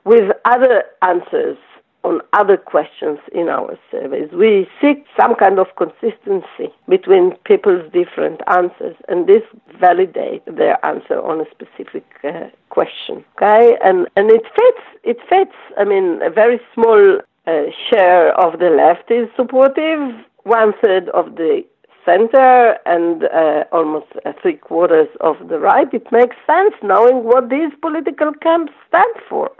with 0.05 0.31
other 0.45 0.83
answers 1.01 1.57
on 2.03 2.21
other 2.33 2.57
questions 2.57 3.19
in 3.33 3.49
our 3.49 3.77
surveys. 3.91 4.29
We 4.31 4.67
seek 4.81 5.05
some 5.19 5.35
kind 5.35 5.59
of 5.59 5.67
consistency 5.75 6.73
between 6.87 7.35
people's 7.43 7.91
different 7.91 8.41
answers, 8.47 8.95
and 9.07 9.27
this 9.27 9.43
validates 9.81 10.45
their 10.45 10.83
answer 10.85 11.21
on 11.21 11.41
a 11.41 11.45
specific 11.51 12.05
uh, 12.23 12.47
question. 12.69 13.23
Okay, 13.35 13.77
and 13.83 14.07
and 14.15 14.31
it 14.31 14.43
fits. 14.43 14.85
It 15.03 15.17
fits. 15.29 15.55
I 15.77 15.83
mean, 15.83 16.21
a 16.21 16.29
very 16.29 16.59
small 16.73 17.19
uh, 17.47 17.63
share 17.89 18.33
of 18.39 18.59
the 18.59 18.69
left 18.69 19.11
is 19.11 19.27
supportive. 19.35 20.15
One 20.43 20.73
third 20.81 21.09
of 21.09 21.35
the 21.35 21.63
center 22.05 22.77
and 22.85 23.25
uh, 23.25 23.65
almost 23.71 24.07
uh, 24.25 24.33
three 24.41 24.55
quarters 24.55 25.09
of 25.19 25.35
the 25.49 25.59
right. 25.59 25.93
It 25.93 26.11
makes 26.11 26.35
sense 26.47 26.73
knowing 26.81 27.23
what 27.23 27.49
these 27.49 27.71
political 27.81 28.31
camps 28.41 28.73
stand 28.87 29.13
for. 29.29 29.51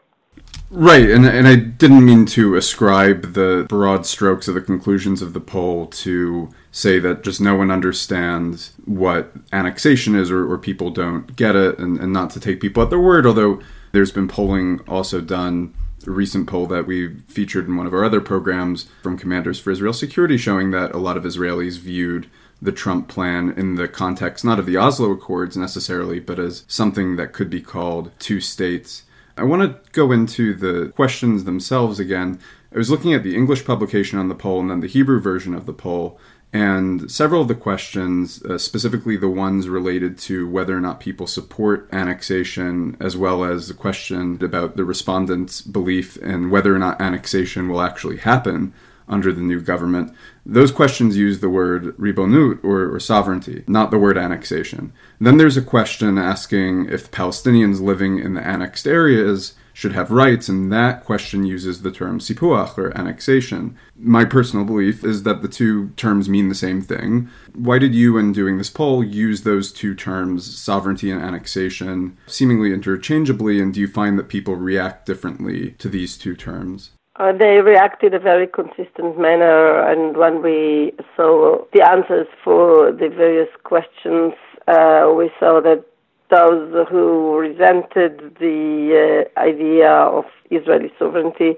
Right, 0.72 1.10
and 1.10 1.26
and 1.26 1.48
I 1.48 1.56
didn't 1.56 2.06
mean 2.06 2.28
to 2.28 2.56
ascribe 2.56 3.34
the 3.34 3.66
broad 3.68 4.06
strokes 4.06 4.48
of 4.48 4.54
the 4.54 4.62
conclusions 4.62 5.24
of 5.24 5.34
the 5.34 5.40
poll 5.40 5.88
to 5.88 6.50
say 6.72 7.00
that 7.00 7.24
just 7.24 7.42
no 7.42 7.56
one 7.56 7.72
understands 7.72 8.74
what 8.86 9.32
annexation 9.52 10.14
is 10.14 10.30
or, 10.30 10.52
or 10.52 10.60
people 10.60 10.92
don't 10.92 11.36
get 11.36 11.56
it 11.56 11.80
and, 11.80 11.98
and 11.98 12.14
not 12.14 12.30
to 12.32 12.40
take 12.40 12.62
people 12.62 12.84
at 12.84 12.92
their 12.92 13.00
word, 13.00 13.26
although 13.26 13.60
there's 13.94 14.12
been 14.12 14.28
polling 14.28 14.80
also 14.88 15.22
done 15.22 15.74
a 16.06 16.12
recent 16.12 16.48
poll 16.48 16.68
that 16.68 16.86
we 16.86 17.16
featured 17.22 17.68
in 17.68 17.76
one 17.76 17.88
of 17.88 17.94
our 17.94 18.06
other 18.06 18.22
programs 18.22 18.88
from 19.02 19.18
Commanders 19.18 19.60
for 19.60 19.72
Israel 19.72 19.92
Security 19.94 20.38
showing 20.38 20.70
that 20.70 20.94
a 20.94 21.00
lot 21.00 21.18
of 21.18 21.24
Israelis 21.24 21.80
viewed 21.80 22.30
the 22.62 22.72
Trump 22.72 23.08
plan 23.08 23.54
in 23.58 23.74
the 23.74 23.88
context 23.88 24.46
not 24.46 24.60
of 24.60 24.68
the 24.68 24.78
Oslo 24.78 25.12
Accords 25.12 25.58
necessarily, 25.58 26.20
but 26.20 26.38
as 26.38 26.64
something 26.68 27.16
that 27.16 27.34
could 27.34 27.50
be 27.50 27.62
called 27.62 28.12
two 28.20 28.40
states 28.40 29.04
I 29.39 29.43
want 29.43 29.62
to 29.62 29.91
go 29.91 30.12
into 30.12 30.53
the 30.53 30.89
questions 30.89 31.46
themselves 31.46 32.00
again. 32.00 32.39
I 32.74 32.77
was 32.77 32.91
looking 32.91 33.13
at 33.13 33.24
the 33.24 33.36
English 33.36 33.63
publication 33.63 34.19
on 34.19 34.27
the 34.27 34.36
poll 34.36 34.60
and 34.60 34.69
then 34.69 34.81
the 34.81 34.88
Hebrew 34.88 35.22
version 35.22 35.53
of 35.53 35.65
the 35.65 35.74
poll, 35.74 36.19
and 36.51 37.10
several 37.10 37.43
of 37.43 37.48
the 37.48 37.55
questions, 37.55 38.43
uh, 38.43 38.58
specifically 38.58 39.15
the 39.15 39.29
ones 39.29 39.69
related 39.69 40.17
to 40.19 40.50
whether 40.50 40.75
or 40.75 40.81
not 40.81 41.00
people 41.00 41.25
support 41.25 41.88
annexation, 41.93 42.98
as 43.00 43.15
well 43.15 43.46
as 43.46 43.67
the 43.67 43.74
question 43.74 44.43
about 44.43 44.75
the 44.75 44.84
respondents' 44.84 45.62
belief 45.62 46.17
in 46.17 46.50
whether 46.50 46.75
or 46.75 46.79
not 46.79 47.00
annexation 47.00 47.69
will 47.69 47.81
actually 47.81 48.17
happen, 48.17 48.74
under 49.08 49.31
the 49.31 49.41
new 49.41 49.62
government, 49.62 50.13
those 50.53 50.72
questions 50.72 51.18
use 51.18 51.39
the 51.39 51.50
word 51.50 51.96
ribonut 51.98 52.63
or, 52.63 52.94
or, 52.94 53.00
sovereignty, 53.00 53.63
not 53.68 53.91
the 53.91 54.00
word 54.00 54.18
annexation. 54.18 54.91
Then 55.20 55.38
there's 55.38 55.58
a 55.58 55.62
question 55.62 56.18
asking 56.18 56.88
if 56.89 57.12
Palestinians 57.12 57.82
living 57.82 58.20
in 58.20 58.34
the 58.34 58.46
annexed 58.46 58.88
areas 58.88 59.53
should 59.74 59.94
have 59.94 60.12
rights, 60.12 60.50
and 60.50 60.72
that 60.74 61.06
question 61.06 61.46
uses 61.46 61.82
the 61.82 61.91
term 61.91 62.20
sipuach 62.20 62.77
or 62.77 62.98
annexation. 62.98 63.77
My 63.96 64.25
personal 64.25 64.65
belief 64.65 65.06
is 65.06 65.24
that 65.24 65.41
the 65.41 65.48
two 65.48 65.89
terms 65.91 66.27
mean 66.27 66.50
the 66.50 66.56
same 66.56 66.82
thing. 66.82 67.29
Why 67.53 67.79
did 67.79 67.96
you, 67.96 68.18
in 68.18 68.34
doing 68.34 68.58
this 68.58 68.70
poll, 68.70 69.03
use 69.03 69.44
those 69.44 69.72
two 69.72 69.96
terms, 69.96 70.58
sovereignty 70.60 71.12
and 71.12 71.22
annexation, 71.22 72.18
seemingly 72.27 72.74
interchangeably, 72.74 73.62
and 73.62 73.74
do 73.74 73.79
you 73.79 73.88
find 73.88 74.20
that 74.20 74.27
people 74.27 74.56
react 74.56 75.06
differently 75.06 75.72
to 75.77 75.88
these 75.88 76.18
two 76.18 76.36
terms? 76.36 76.91
Uh, 77.20 77.34
they 77.34 77.60
reacted 77.60 78.14
in 78.14 78.22
a 78.22 78.24
very 78.24 78.48
consistent 78.48 79.20
manner, 79.20 79.82
and 79.92 80.16
when 80.16 80.42
we 80.42 80.94
saw 81.18 81.58
the 81.74 81.86
answers 81.86 82.28
for 82.42 82.94
the 82.94 83.10
various 83.10 83.50
questions, 83.66 84.34
uh, 84.70 85.12
we 85.18 85.30
saw 85.38 85.60
that 85.60 85.84
those 86.32 86.88
who 86.90 87.36
resented 87.38 88.38
the 88.40 89.26
uh, 89.36 89.40
idea 89.40 89.92
of 89.92 90.24
Israeli 90.50 90.94
sovereignty 90.98 91.58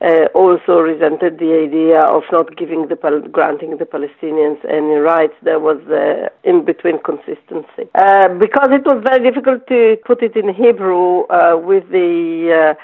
uh, 0.00 0.26
also 0.32 0.78
resented 0.78 1.40
the 1.40 1.58
idea 1.66 2.00
of 2.02 2.22
not 2.30 2.56
giving 2.56 2.86
the 2.86 2.96
granting 3.32 3.78
the 3.78 3.84
Palestinians 3.84 4.58
any 4.68 4.94
rights. 4.94 5.34
There 5.42 5.58
was 5.58 5.80
uh, 5.90 6.28
in 6.48 6.64
between 6.64 7.00
consistency 7.02 7.90
uh, 7.96 8.28
because 8.38 8.68
it 8.70 8.86
was 8.86 9.02
very 9.04 9.28
difficult 9.28 9.66
to 9.66 9.96
put 10.06 10.22
it 10.22 10.36
in 10.36 10.54
Hebrew 10.54 11.22
uh, 11.24 11.56
with 11.56 11.88
the 11.90 12.76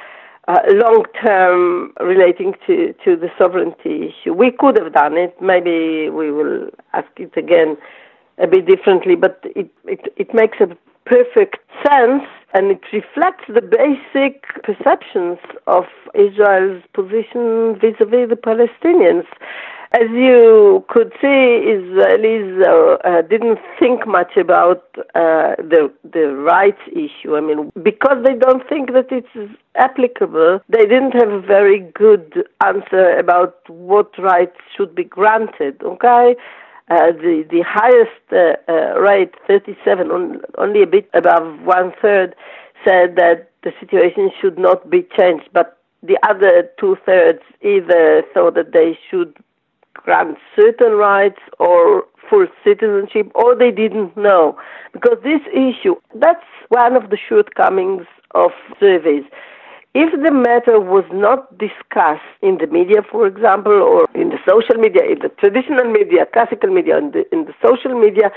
uh, 0.48 0.60
long 0.68 1.04
term 1.24 1.92
relating 2.00 2.54
to, 2.66 2.94
to 3.04 3.16
the 3.16 3.28
sovereignty 3.38 4.10
issue. 4.10 4.32
We 4.32 4.50
could 4.50 4.78
have 4.78 4.92
done 4.92 5.16
it. 5.16 5.34
Maybe 5.40 6.08
we 6.10 6.30
will 6.30 6.68
ask 6.92 7.08
it 7.16 7.36
again 7.36 7.76
a 8.38 8.46
bit 8.46 8.66
differently, 8.66 9.16
but 9.16 9.40
it, 9.44 9.68
it, 9.84 10.12
it 10.16 10.34
makes 10.34 10.58
a 10.60 10.68
perfect 11.04 11.56
sense 11.86 12.22
and 12.54 12.70
it 12.70 12.80
reflects 12.92 13.44
the 13.48 13.60
basic 13.60 14.44
perceptions 14.62 15.38
of 15.66 15.84
Israel's 16.14 16.82
position 16.94 17.78
vis 17.80 17.94
a 18.00 18.04
vis 18.04 18.28
the 18.28 18.36
Palestinians. 18.36 19.26
As 19.92 20.08
you 20.10 20.84
could 20.88 21.12
see, 21.20 21.26
Israelis 21.76 22.60
uh, 22.66 22.96
uh, 23.08 23.22
didn't 23.22 23.58
think 23.78 24.06
much 24.06 24.36
about 24.36 24.84
uh, 25.14 25.54
the 25.58 25.92
the 26.02 26.34
rights 26.34 26.80
issue. 26.90 27.36
I 27.36 27.40
mean, 27.40 27.70
because 27.82 28.18
they 28.24 28.34
don't 28.34 28.68
think 28.68 28.92
that 28.92 29.06
it's 29.12 29.54
applicable, 29.76 30.60
they 30.68 30.86
didn't 30.86 31.12
have 31.12 31.30
a 31.30 31.40
very 31.40 31.80
good 31.94 32.48
answer 32.64 33.16
about 33.16 33.58
what 33.68 34.10
rights 34.18 34.56
should 34.76 34.94
be 34.94 35.04
granted. 35.04 35.80
Okay. 35.82 36.34
Uh, 36.88 37.12
the 37.12 37.44
the 37.50 37.62
highest 37.64 38.24
uh, 38.32 38.54
uh, 38.70 38.98
rate, 39.00 39.34
37, 39.46 40.10
on, 40.10 40.40
only 40.58 40.82
a 40.82 40.86
bit 40.86 41.08
above 41.14 41.60
one 41.62 41.92
third, 42.02 42.34
said 42.84 43.16
that 43.16 43.50
the 43.62 43.72
situation 43.80 44.30
should 44.40 44.58
not 44.58 44.88
be 44.90 45.06
changed, 45.16 45.48
but 45.52 45.78
the 46.02 46.18
other 46.28 46.68
two 46.78 46.96
thirds 47.04 47.40
either 47.62 48.22
thought 48.32 48.54
that 48.54 48.72
they 48.72 48.96
should 49.10 49.34
grant 50.04 50.38
certain 50.58 50.92
rights 50.92 51.40
or 51.58 52.04
full 52.28 52.46
citizenship, 52.64 53.30
or 53.34 53.54
they 53.54 53.70
didn't 53.70 54.16
know. 54.16 54.58
Because 54.92 55.18
this 55.22 55.40
issue, 55.52 55.94
that's 56.14 56.44
one 56.68 56.96
of 56.96 57.10
the 57.10 57.18
shortcomings 57.28 58.06
of 58.34 58.50
surveys. 58.80 59.24
If 59.94 60.12
the 60.12 60.30
matter 60.30 60.78
was 60.78 61.04
not 61.12 61.56
discussed 61.56 62.28
in 62.42 62.58
the 62.58 62.66
media, 62.66 63.00
for 63.10 63.26
example, 63.26 63.72
or 63.72 64.06
in 64.14 64.28
the 64.28 64.38
social 64.46 64.76
media, 64.76 65.02
in 65.04 65.20
the 65.20 65.30
traditional 65.40 65.90
media, 65.90 66.26
classical 66.32 66.68
media, 66.68 66.98
in 66.98 67.12
the, 67.12 67.24
in 67.32 67.46
the 67.46 67.54
social 67.64 67.98
media, 67.98 68.30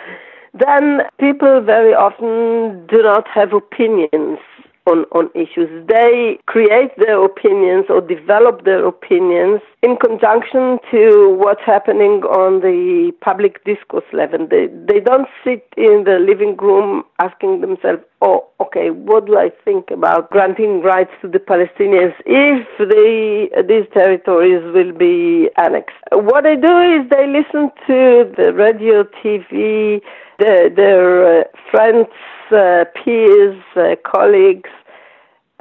then 0.53 1.01
people 1.19 1.61
very 1.61 1.93
often 1.93 2.87
do 2.87 3.03
not 3.03 3.27
have 3.27 3.53
opinions 3.53 4.39
on, 4.87 5.05
on 5.11 5.29
issues. 5.35 5.69
They 5.87 6.39
create 6.45 6.91
their 6.97 7.23
opinions 7.23 7.85
or 7.89 8.01
develop 8.01 8.65
their 8.65 8.85
opinions 8.85 9.61
in 9.83 9.97
conjunction 9.97 10.79
to 10.91 11.35
what's 11.37 11.61
happening 11.65 12.23
on 12.23 12.61
the 12.61 13.11
public 13.21 13.63
discourse 13.65 14.05
level. 14.13 14.47
They, 14.49 14.67
they 14.67 14.99
don't 14.99 15.27
sit 15.43 15.67
in 15.77 16.03
the 16.05 16.19
living 16.19 16.57
room 16.57 17.03
asking 17.19 17.61
themselves, 17.61 18.03
oh, 18.21 18.47
okay, 18.59 18.89
what 18.89 19.25
do 19.25 19.37
I 19.37 19.49
think 19.63 19.91
about 19.91 20.29
granting 20.31 20.81
rights 20.81 21.11
to 21.21 21.27
the 21.27 21.39
Palestinians 21.39 22.13
if 22.25 22.67
the, 22.77 23.63
these 23.67 23.87
territories 23.93 24.63
will 24.73 24.91
be 24.91 25.49
annexed? 25.57 25.95
What 26.11 26.43
they 26.43 26.55
do 26.55 26.79
is 26.79 27.09
they 27.09 27.27
listen 27.27 27.71
to 27.87 28.31
the 28.37 28.53
radio, 28.53 29.03
TV, 29.23 30.01
the, 30.39 30.71
their 30.75 31.41
uh, 31.41 31.43
friends, 31.71 32.07
uh, 32.51 32.85
peers, 33.03 33.61
uh, 33.75 33.95
colleagues, 34.05 34.69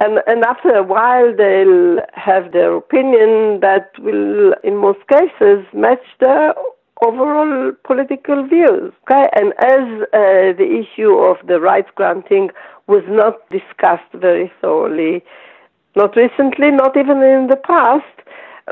And, 0.01 0.19
and 0.27 0.45
after 0.45 0.69
a 0.69 0.83
while, 0.83 1.35
they'll 1.35 1.99
have 2.13 2.53
their 2.53 2.73
opinion 2.75 3.59
that 3.59 3.91
will, 3.99 4.53
in 4.63 4.77
most 4.77 4.99
cases, 5.07 5.65
match 5.73 6.05
their 6.21 6.53
overall 7.05 7.71
political 7.83 8.47
views. 8.47 8.91
Okay, 9.03 9.25
and 9.35 9.53
as 9.59 10.03
uh, 10.13 10.53
the 10.57 10.83
issue 10.83 11.13
of 11.13 11.37
the 11.47 11.59
rights 11.59 11.89
granting 11.95 12.49
was 12.87 13.03
not 13.07 13.47
discussed 13.49 14.11
very 14.13 14.51
thoroughly, 14.61 15.23
not 15.95 16.15
recently, 16.15 16.71
not 16.71 16.97
even 16.97 17.21
in 17.21 17.47
the 17.47 17.55
past, 17.55 18.05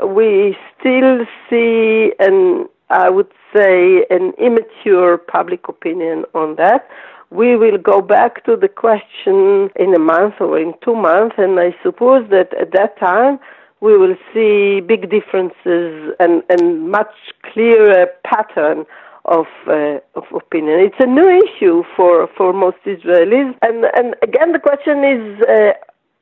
we 0.06 0.56
still 0.78 1.24
see 1.48 2.12
an, 2.18 2.66
I 2.90 3.10
would 3.10 3.30
say, 3.54 4.04
an 4.10 4.32
immature 4.38 5.18
public 5.18 5.68
opinion 5.68 6.24
on 6.34 6.56
that. 6.56 6.88
We 7.30 7.56
will 7.56 7.78
go 7.78 8.00
back 8.00 8.44
to 8.44 8.56
the 8.56 8.68
question 8.68 9.70
in 9.76 9.94
a 9.94 9.98
month 9.98 10.34
or 10.40 10.58
in 10.58 10.72
two 10.82 10.94
months, 10.94 11.34
and 11.38 11.60
I 11.60 11.74
suppose 11.82 12.28
that 12.30 12.54
at 12.54 12.72
that 12.72 12.98
time 12.98 13.38
we 13.80 13.96
will 13.96 14.16
see 14.32 14.80
big 14.80 15.10
differences 15.10 16.14
and, 16.18 16.42
and 16.48 16.90
much 16.90 17.14
clearer 17.52 18.06
pattern 18.24 18.84
of 19.24 19.46
uh, 19.66 19.98
of 20.14 20.24
opinion. 20.34 20.80
It's 20.80 20.96
a 21.00 21.06
new 21.06 21.28
issue 21.28 21.82
for, 21.94 22.28
for 22.36 22.52
most 22.52 22.78
Israelis, 22.86 23.54
and 23.62 23.84
and 23.94 24.14
again 24.22 24.52
the 24.52 24.58
question 24.58 25.04
is: 25.04 25.42
uh, 25.42 25.72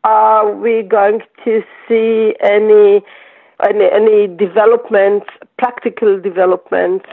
Are 0.04 0.52
we 0.52 0.82
going 0.82 1.20
to 1.44 1.62
see 1.86 2.34
any 2.42 3.02
any, 3.66 3.86
any 3.90 4.26
developments, 4.26 5.26
practical 5.58 6.20
developments 6.20 7.06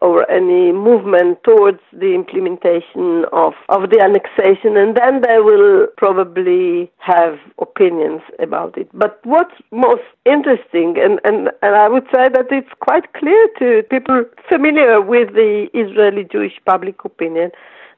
or 0.00 0.30
any 0.30 0.72
movement 0.72 1.38
towards 1.44 1.80
the 1.92 2.14
implementation 2.14 3.24
of, 3.32 3.52
of 3.68 3.90
the 3.90 4.00
annexation, 4.00 4.76
and 4.76 4.96
then 4.96 5.20
they 5.20 5.38
will 5.38 5.86
probably 5.96 6.90
have 6.98 7.38
opinions 7.58 8.22
about 8.38 8.78
it. 8.78 8.88
But 8.94 9.20
what's 9.24 9.54
most 9.70 10.02
interesting, 10.24 10.96
and, 10.98 11.20
and, 11.24 11.50
and 11.62 11.74
I 11.74 11.88
would 11.88 12.04
say 12.14 12.28
that 12.28 12.46
it's 12.50 12.72
quite 12.80 13.12
clear 13.12 13.48
to 13.58 13.82
people 13.90 14.24
familiar 14.48 15.00
with 15.00 15.34
the 15.34 15.68
Israeli 15.74 16.24
Jewish 16.24 16.58
public 16.64 17.04
opinion, 17.04 17.50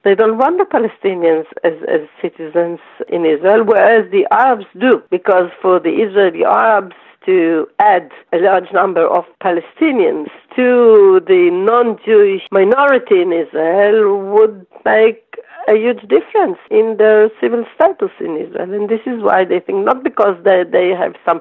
they 0.04 0.16
don't 0.16 0.38
want 0.38 0.58
the 0.58 0.64
Palestinians 0.64 1.46
as, 1.62 1.74
as 1.88 2.08
citizens 2.20 2.80
in 3.08 3.24
Israel, 3.24 3.62
whereas 3.64 4.10
the 4.10 4.26
Arabs 4.32 4.66
do, 4.78 5.00
because 5.10 5.50
for 5.60 5.78
the 5.78 5.90
Israeli 5.90 6.44
Arabs, 6.44 6.96
to 7.26 7.66
add 7.78 8.10
a 8.32 8.38
large 8.38 8.72
number 8.72 9.06
of 9.06 9.24
Palestinians 9.42 10.28
to 10.56 11.20
the 11.26 11.50
non-Jewish 11.52 12.42
minority 12.50 13.20
in 13.22 13.32
Israel 13.32 14.18
would 14.32 14.66
make 14.84 15.22
a 15.68 15.74
huge 15.74 16.02
difference 16.08 16.58
in 16.70 16.96
their 16.98 17.30
civil 17.40 17.64
status 17.74 18.10
in 18.20 18.36
Israel. 18.36 18.72
And 18.72 18.88
this 18.88 19.00
is 19.06 19.22
why 19.22 19.44
they 19.44 19.60
think, 19.60 19.84
not 19.84 20.02
because 20.02 20.36
they, 20.44 20.64
they 20.64 20.90
have 20.90 21.14
some 21.28 21.40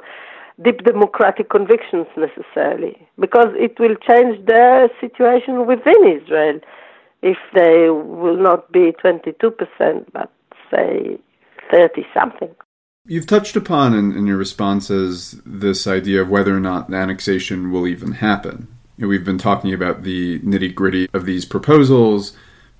deep 0.63 0.83
democratic 0.83 1.49
convictions 1.49 2.07
necessarily, 2.15 2.95
because 3.19 3.49
it 3.55 3.79
will 3.79 3.95
change 3.95 4.45
their 4.45 4.89
situation 4.99 5.65
within 5.65 6.01
Israel 6.05 6.59
if 7.23 7.37
they 7.53 7.89
will 7.89 8.37
not 8.37 8.71
be 8.71 8.93
22%, 9.03 10.05
but 10.13 10.31
say 10.73 11.17
30 11.71 12.05
something. 12.13 12.53
You've 13.05 13.25
touched 13.25 13.55
upon 13.55 13.95
in, 13.95 14.15
in, 14.15 14.27
your 14.27 14.37
responses 14.37 15.41
this 15.43 15.87
idea 15.87 16.21
of 16.21 16.29
whether 16.29 16.55
or 16.55 16.59
not 16.59 16.93
annexation 16.93 17.71
will 17.71 17.87
even 17.87 18.13
happen. 18.13 18.67
You 18.95 19.03
know, 19.03 19.09
we've 19.09 19.25
been 19.25 19.39
talking 19.39 19.73
about 19.73 20.03
the 20.03 20.39
nitty 20.41 20.75
gritty 20.75 21.09
of 21.11 21.25
these 21.25 21.43
proposals, 21.43 22.37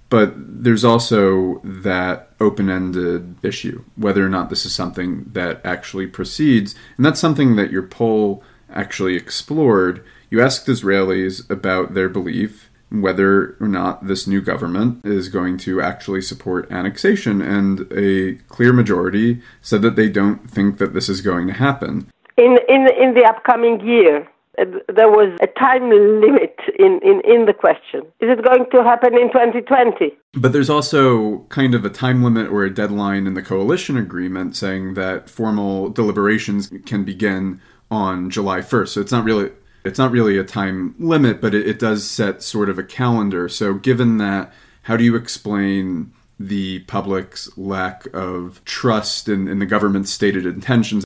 but 0.10 0.34
there's 0.38 0.86
also 0.86 1.60
that 1.64 2.30
open 2.40 2.70
ended 2.70 3.36
issue 3.44 3.84
whether 3.96 4.24
or 4.24 4.30
not 4.30 4.52
this 4.52 4.64
is 4.64 4.76
something 4.76 5.26
that 5.34 5.60
actually 5.66 6.06
proceeds. 6.06 6.76
And 6.98 7.06
that's 7.06 7.20
something 7.20 7.56
that 7.56 7.72
your 7.72 7.84
poll 7.84 8.44
actually 8.70 9.16
explored. 9.16 10.06
You 10.30 10.40
asked 10.40 10.68
Israelis 10.68 11.50
about 11.50 11.96
their 11.96 12.10
belief 12.10 12.70
whether 12.92 13.56
or 13.60 13.68
not 13.68 14.06
this 14.08 14.28
new 14.28 14.42
government 14.42 15.06
is 15.06 15.30
going 15.30 15.58
to 15.58 15.82
actually 15.82 16.22
support 16.22 16.70
annexation. 16.70 17.42
And 17.42 17.92
a 17.92 18.36
clear 18.50 18.74
majority 18.74 19.42
said 19.62 19.82
that 19.84 19.96
they 19.96 20.10
don't 20.10 20.50
think 20.50 20.78
that 20.78 20.94
this 20.94 21.08
is 21.08 21.22
going 21.22 21.48
to 21.48 21.54
happen. 21.54 22.12
In, 22.38 22.58
in, 22.68 22.88
in 23.00 23.14
the 23.14 23.24
upcoming 23.26 23.80
year, 23.86 24.28
uh, 24.60 24.66
there 24.94 25.10
was 25.10 25.38
a 25.42 25.48
time 25.48 25.90
limit 25.90 26.60
in, 26.78 27.00
in, 27.02 27.22
in 27.24 27.46
the 27.46 27.54
question. 27.54 28.02
Is 28.20 28.30
it 28.30 28.44
going 28.44 28.66
to 28.72 28.84
happen 28.84 29.14
in 29.14 29.30
2020? 29.30 30.12
But 30.34 30.52
there's 30.52 30.70
also 30.70 31.40
kind 31.50 31.74
of 31.74 31.86
a 31.86 31.90
time 31.90 32.24
limit 32.24 32.52
or 32.52 32.66
a 32.66 32.74
deadline 32.74 33.26
in 33.28 33.34
the 33.34 33.42
coalition 33.42 33.96
agreement 33.96 34.58
saying 34.58 34.96
that 34.96 35.30
formal 35.30 35.90
deliberations 35.90 36.70
can 36.86 37.06
begin 37.06 37.62
on 37.90 38.30
July 38.30 38.60
1st. 38.60 38.88
So 38.90 39.02
it's 39.02 39.12
not 39.12 39.24
really 39.24 39.52
it's 39.84 39.98
not 39.98 40.12
really 40.12 40.38
a 40.38 40.44
time 40.44 40.96
limit, 41.00 41.42
but 41.42 41.54
it, 41.54 41.68
it 41.68 41.80
does 41.80 42.10
set 42.10 42.44
sort 42.44 42.70
of 42.70 42.78
a 42.78 42.84
calendar. 42.84 43.50
So, 43.50 43.74
given 43.74 44.18
that, 44.18 44.54
how 44.84 44.98
do 44.98 45.04
you 45.04 45.16
explain 45.16 46.12
the 46.40 46.80
public's 46.82 47.56
lack 47.58 48.08
of 48.14 48.64
trust 48.66 49.30
in, 49.30 49.48
in 49.48 49.60
the 49.60 49.66
government's 49.66 50.12
stated 50.12 50.46
intentions? 50.46 51.04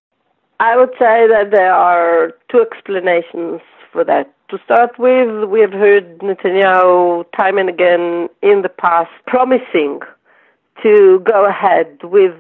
I 0.60 0.78
would 0.78 0.92
say 0.92 1.28
that 1.28 1.50
there 1.52 1.74
are 1.74 2.32
two 2.50 2.62
explanations 2.62 3.62
for 3.92 4.04
that. 4.06 4.32
To 4.50 4.60
start 4.64 4.98
with, 5.00 5.50
we 5.50 5.60
have 5.62 5.74
heard 5.74 6.20
Netanyahu 6.20 7.26
time 7.36 7.58
and 7.58 7.68
again 7.68 8.30
in 8.42 8.62
the 8.62 8.70
past 8.70 9.10
promising 9.26 10.02
to 10.84 11.24
go 11.26 11.48
ahead 11.48 11.98
with 12.04 12.34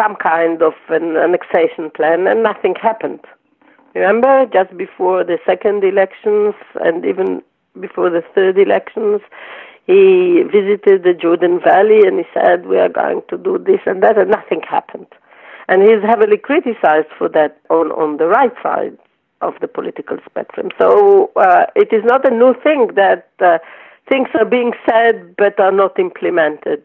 some 0.00 0.16
kind 0.16 0.62
of 0.62 0.72
an 0.88 1.16
annexation 1.16 1.90
plan, 1.94 2.26
and 2.26 2.42
nothing 2.42 2.74
happened. 2.80 3.20
Remember, 3.94 4.46
just 4.52 4.76
before 4.76 5.24
the 5.24 5.38
second 5.44 5.82
elections 5.84 6.54
and 6.84 7.04
even 7.04 7.42
before 7.78 8.10
the 8.10 8.22
third 8.34 8.58
elections, 8.58 9.20
he 9.86 10.42
visited 10.44 11.02
the 11.02 11.14
Jordan 11.14 11.60
Valley 11.64 12.02
and 12.06 12.18
he 12.18 12.24
said, 12.32 12.66
We 12.66 12.78
are 12.78 12.88
going 12.88 13.22
to 13.28 13.36
do 13.36 13.58
this 13.58 13.80
and 13.86 14.02
that, 14.02 14.16
and 14.18 14.30
nothing 14.30 14.62
happened. 14.68 15.08
And 15.68 15.82
he's 15.82 16.02
heavily 16.02 16.36
criticized 16.36 17.08
for 17.18 17.28
that 17.30 17.60
on, 17.70 17.90
on 17.92 18.18
the 18.18 18.26
right 18.26 18.52
side 18.62 18.96
of 19.40 19.54
the 19.60 19.68
political 19.68 20.18
spectrum. 20.28 20.68
So 20.78 21.30
uh, 21.36 21.66
it 21.74 21.92
is 21.92 22.04
not 22.04 22.30
a 22.30 22.34
new 22.34 22.54
thing 22.62 22.90
that 22.94 23.28
uh, 23.40 23.58
things 24.08 24.28
are 24.34 24.44
being 24.44 24.72
said 24.88 25.34
but 25.36 25.58
are 25.58 25.72
not 25.72 25.98
implemented. 25.98 26.82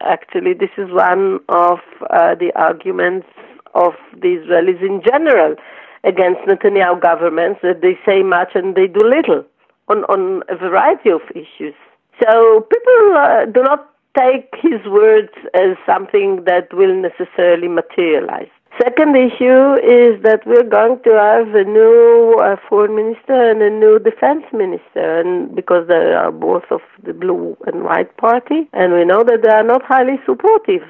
Actually, 0.00 0.54
this 0.54 0.70
is 0.76 0.90
one 0.90 1.40
of 1.48 1.78
uh, 2.10 2.34
the 2.34 2.52
arguments 2.56 3.28
of 3.74 3.92
the 4.12 4.38
Israelis 4.38 4.80
in 4.82 5.02
general 5.02 5.56
against 6.04 6.40
Netanyahu 6.42 7.00
governments 7.00 7.60
that 7.62 7.80
they 7.80 7.98
say 8.06 8.22
much 8.22 8.50
and 8.54 8.74
they 8.74 8.86
do 8.86 9.00
little 9.00 9.44
on, 9.88 10.04
on 10.04 10.42
a 10.48 10.56
variety 10.56 11.10
of 11.10 11.20
issues. 11.30 11.74
So 12.22 12.60
people 12.60 13.16
uh, 13.16 13.46
do 13.46 13.62
not 13.62 13.90
take 14.16 14.48
his 14.62 14.80
words 14.86 15.32
as 15.54 15.76
something 15.84 16.44
that 16.44 16.72
will 16.72 16.94
necessarily 16.94 17.68
materialize. 17.68 18.48
Second 18.82 19.16
issue 19.16 19.74
is 19.74 20.20
that 20.22 20.40
we're 20.46 20.68
going 20.68 21.00
to 21.04 21.12
have 21.14 21.54
a 21.54 21.62
new 21.62 22.36
uh, 22.42 22.56
foreign 22.68 22.96
minister 22.96 23.50
and 23.50 23.62
a 23.62 23.70
new 23.70 24.00
defense 24.00 24.44
minister, 24.52 25.20
and 25.20 25.54
because 25.54 25.86
they 25.86 26.12
are 26.12 26.32
both 26.32 26.64
of 26.70 26.80
the 27.04 27.12
blue 27.12 27.56
and 27.66 27.84
white 27.84 28.16
party, 28.16 28.68
and 28.72 28.92
we 28.92 29.04
know 29.04 29.22
that 29.22 29.42
they 29.44 29.50
are 29.50 29.62
not 29.62 29.82
highly 29.84 30.18
supportive 30.26 30.82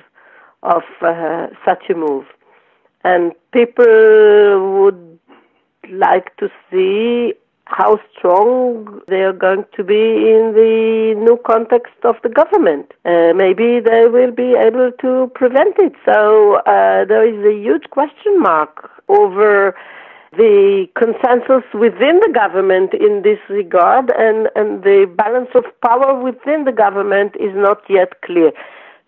of 0.63 0.83
uh, 1.03 1.49
such 1.67 1.91
a 1.91 1.95
move 1.95 2.25
and 3.05 3.33
people 3.53 4.83
would 4.83 5.19
like 5.91 6.35
to 6.39 6.49
see 6.71 7.35
how 7.67 7.99
strong 8.17 9.01
they 9.09 9.23
are 9.23 9.33
going 9.33 9.65
to 9.77 9.83
be 9.83 9.95
in 9.95 10.53
the 10.55 11.15
new 11.17 11.39
context 11.47 11.95
of 12.05 12.17
the 12.23 12.29
government. 12.29 12.93
Uh, 13.05 13.33
maybe 13.35 13.81
they 13.81 14.07
will 14.07 14.31
be 14.31 14.55
able 14.55 14.91
to 15.01 15.31
prevent 15.35 15.75
it. 15.79 15.93
So 16.05 16.57
uh, 16.67 17.05
there 17.07 17.27
is 17.27 17.45
a 17.45 17.59
huge 17.59 17.89
question 17.91 18.39
mark 18.39 18.91
over 19.09 19.75
the 20.37 20.87
consensus 20.99 21.65
within 21.73 22.21
the 22.21 22.31
government 22.35 22.93
in 22.93 23.23
this 23.23 23.39
regard, 23.49 24.13
and, 24.19 24.49
and 24.57 24.83
the 24.83 25.11
balance 25.17 25.51
of 25.55 25.65
power 25.85 26.21
within 26.21 26.65
the 26.65 26.73
government 26.73 27.35
is 27.39 27.55
not 27.55 27.83
yet 27.89 28.21
clear. 28.23 28.53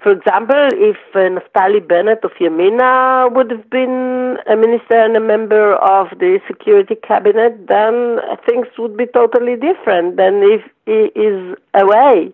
For 0.03 0.13
example, 0.13 0.69
if 0.75 0.97
uh, 1.15 1.19
Naftali 1.19 1.87
Bennett 1.87 2.23
of 2.23 2.33
Yamina 2.41 3.33
would 3.35 3.51
have 3.51 3.69
been 3.71 4.37
a 4.49 4.55
minister 4.55 4.95
and 4.99 5.17
a 5.17 5.21
member 5.21 5.75
of 5.77 6.11
the 6.19 6.39
security 6.47 6.95
cabinet, 6.97 7.67
then 7.67 8.19
things 8.47 8.67
would 8.79 8.97
be 8.97 9.07
totally 9.07 9.57
different 9.57 10.17
than 10.17 10.43
if 10.43 10.63
he 10.85 11.11
is 11.19 11.57
away 11.75 12.33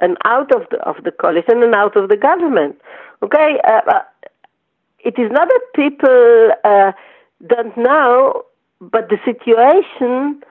and 0.00 0.16
out 0.24 0.54
of 0.54 0.62
the, 0.70 0.78
of 0.78 0.96
the 1.04 1.10
coalition 1.10 1.62
and 1.62 1.74
out 1.74 1.96
of 1.96 2.08
the 2.08 2.16
government. 2.16 2.80
Okay, 3.22 3.58
uh, 3.66 3.80
uh, 3.88 4.02
it 5.00 5.18
is 5.18 5.30
not 5.30 5.48
that 5.48 5.60
people 5.74 6.50
uh, 6.64 6.92
don't 7.46 7.76
know, 7.76 8.42
but 8.80 9.08
the 9.08 9.18
situation 9.24 10.42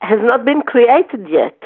has 0.00 0.20
not 0.22 0.44
been 0.44 0.62
created 0.62 1.28
yet. 1.28 1.60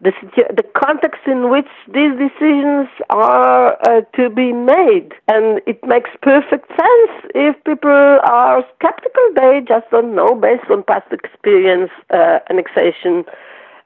The, 0.00 0.12
the 0.54 0.62
context 0.76 1.22
in 1.26 1.50
which 1.50 1.68
these 1.92 2.12
decisions 2.18 2.88
are 3.10 3.76
uh, 3.88 4.02
to 4.14 4.28
be 4.30 4.52
made. 4.52 5.12
And 5.28 5.60
it 5.66 5.82
makes 5.86 6.10
perfect 6.22 6.68
sense 6.68 7.12
if 7.34 7.56
people 7.64 7.90
are 7.90 8.64
skeptical. 8.78 9.22
They 9.34 9.60
just 9.66 9.90
don't 9.90 10.14
know, 10.14 10.34
based 10.34 10.70
on 10.70 10.84
past 10.84 11.10
experience, 11.12 11.90
uh, 12.12 12.38
annexation 12.50 13.24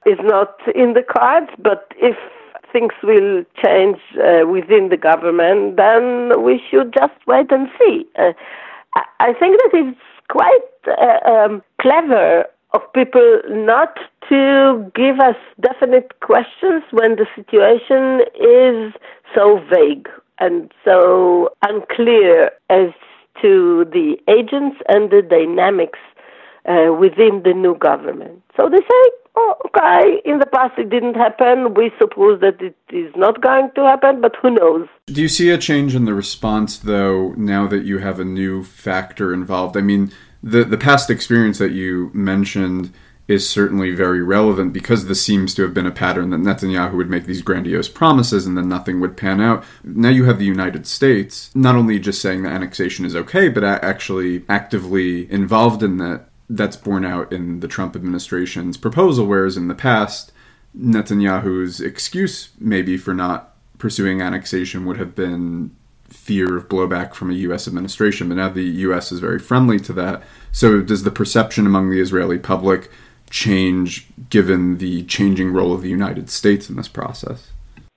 is 0.07 0.19
not 0.23 0.57
in 0.75 0.95
the 0.95 1.03
cards. 1.03 1.51
But 1.59 1.93
if 1.97 2.17
things 2.73 2.93
will 3.03 3.45
change 3.65 3.99
uh, 4.17 4.47
within 4.47 4.89
the 4.89 4.97
government, 4.97 5.77
then 5.77 6.43
we 6.43 6.61
should 6.71 6.93
just 6.93 7.15
wait 7.27 7.51
and 7.51 7.69
see. 7.79 8.07
Uh, 8.19 8.33
I 9.21 9.33
think 9.35 9.61
that 9.63 9.71
it's 9.73 9.99
quite 10.29 10.71
uh, 10.87 11.31
um, 11.31 11.63
clever 11.81 12.47
of 12.73 12.81
people 12.93 13.41
not 13.49 13.99
to 14.29 14.91
give 14.95 15.19
us 15.19 15.37
definite 15.61 16.21
questions 16.21 16.83
when 16.93 17.17
the 17.17 17.27
situation 17.35 18.21
is 18.41 18.93
so 19.35 19.61
vague 19.73 20.09
and 20.39 20.73
so 20.85 21.51
unclear 21.63 22.51
as 22.71 22.91
to 23.43 23.85
the 23.93 24.17
agents 24.29 24.77
and 24.89 25.11
the 25.11 25.23
dynamics 25.23 25.99
uh, 26.67 26.93
within 26.93 27.43
the 27.45 27.55
new 27.55 27.75
government. 27.77 28.43
So 28.57 28.69
they 28.69 28.79
say, 28.79 29.11
oh, 29.37 29.55
okay, 29.67 30.21
in 30.25 30.39
the 30.39 30.47
past 30.47 30.79
it 30.79 30.91
didn't 30.91 31.15
happen. 31.15 31.75
We 31.75 31.91
suppose 31.99 32.41
that 32.41 32.61
it 32.61 32.77
is 32.91 33.13
not 33.17 33.41
going 33.41 33.71
to 33.75 33.85
happen, 33.85 34.21
but 34.21 34.37
who 34.41 34.51
knows? 34.51 34.87
Do 35.07 35.23
you 35.23 35.29
see 35.29 35.51
a 35.51 35.59
change 35.59 35.95
in 35.95 36.05
the 36.05 36.15
response, 36.15 36.79
though, 36.79 37.33
now 37.37 37.67
that 37.67 37.85
you 37.85 37.99
have 37.99 38.21
a 38.21 38.25
new 38.25 38.63
factor 38.63 39.33
involved? 39.33 39.77
I 39.77 39.81
mean, 39.81 40.13
the 40.43 40.65
the 40.65 40.79
past 40.79 41.11
experience 41.11 41.59
that 41.59 41.73
you 41.73 42.11
mentioned 42.15 42.93
is 43.31 43.49
certainly 43.49 43.95
very 43.95 44.21
relevant 44.21 44.73
because 44.73 45.07
this 45.07 45.23
seems 45.23 45.55
to 45.55 45.63
have 45.63 45.73
been 45.73 45.87
a 45.87 45.93
pattern 45.93 46.31
that 46.31 46.41
Netanyahu 46.41 46.97
would 46.97 47.09
make 47.09 47.27
these 47.27 47.43
grandiose 47.43 47.89
promises 47.89 48.45
and 48.45 48.59
then 48.59 48.69
nothing 48.69 49.01
would 49.01 49.17
pan 49.17 49.41
out. 49.41 49.63
Now 49.85 50.09
you 50.09 50.25
have 50.25 50.41
the 50.41 50.45
United 50.45 50.85
States 50.85 51.55
not 51.55 51.77
only 51.77 52.01
just 52.01 52.21
saying 52.21 52.43
that 52.43 52.53
annexation 52.53 53.05
is 53.05 53.15
okay, 53.15 53.49
but 53.49 53.63
actually 53.63 54.45
actively 54.49 55.31
involved 55.31 55.83
in 55.83 55.99
that. 55.99 56.27
That's 56.53 56.77
borne 56.77 57.05
out 57.05 57.33
in 57.33 57.61
the 57.61 57.69
Trump 57.69 57.95
administration's 57.95 58.77
proposal, 58.77 59.25
whereas 59.25 59.57
in 59.57 59.69
the 59.69 59.75
past, 59.77 60.33
Netanyahu's 60.77 61.81
excuse 61.81 62.51
maybe 62.59 62.97
for 62.97 63.15
not 63.15 63.55
pursuing 63.79 64.21
annexation 64.21 64.85
would 64.87 64.97
have 64.97 65.15
been 65.15 65.71
fear 66.11 66.57
of 66.57 66.69
blowback 66.69 67.15
from 67.15 67.31
a 67.31 67.35
U.S. 67.35 67.67
administration, 67.67 68.29
but 68.29 68.37
now 68.37 68.49
the 68.49 68.63
U.S. 68.63 69.13
is 69.13 69.21
very 69.21 69.39
friendly 69.39 69.79
to 69.81 69.93
that. 69.95 70.23
So, 70.53 70.81
does 70.81 71.05
the 71.05 71.11
perception 71.11 71.67
among 71.67 71.91
the 71.91 72.01
Israeli 72.01 72.39
public 72.39 72.91
change 73.31 74.09
given 74.29 74.79
the 74.79 75.05
changing 75.05 75.53
role 75.53 75.73
of 75.73 75.83
the 75.83 75.89
United 75.89 76.29
States 76.29 76.69
in 76.69 76.77
this 76.77 76.89
process? 76.89 77.51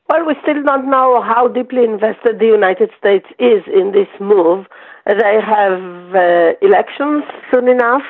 Well, 0.09 0.25
we 0.25 0.35
still 0.43 0.61
don't 0.63 0.89
know 0.89 1.21
how 1.21 1.47
deeply 1.47 1.83
invested 1.83 2.39
the 2.39 2.45
United 2.45 2.91
States 2.99 3.25
is 3.39 3.63
in 3.67 3.93
this 3.93 4.07
move. 4.19 4.67
They 5.07 5.39
have 5.41 6.15
uh, 6.15 6.53
elections 6.61 7.23
soon 7.51 7.67
enough 7.67 8.03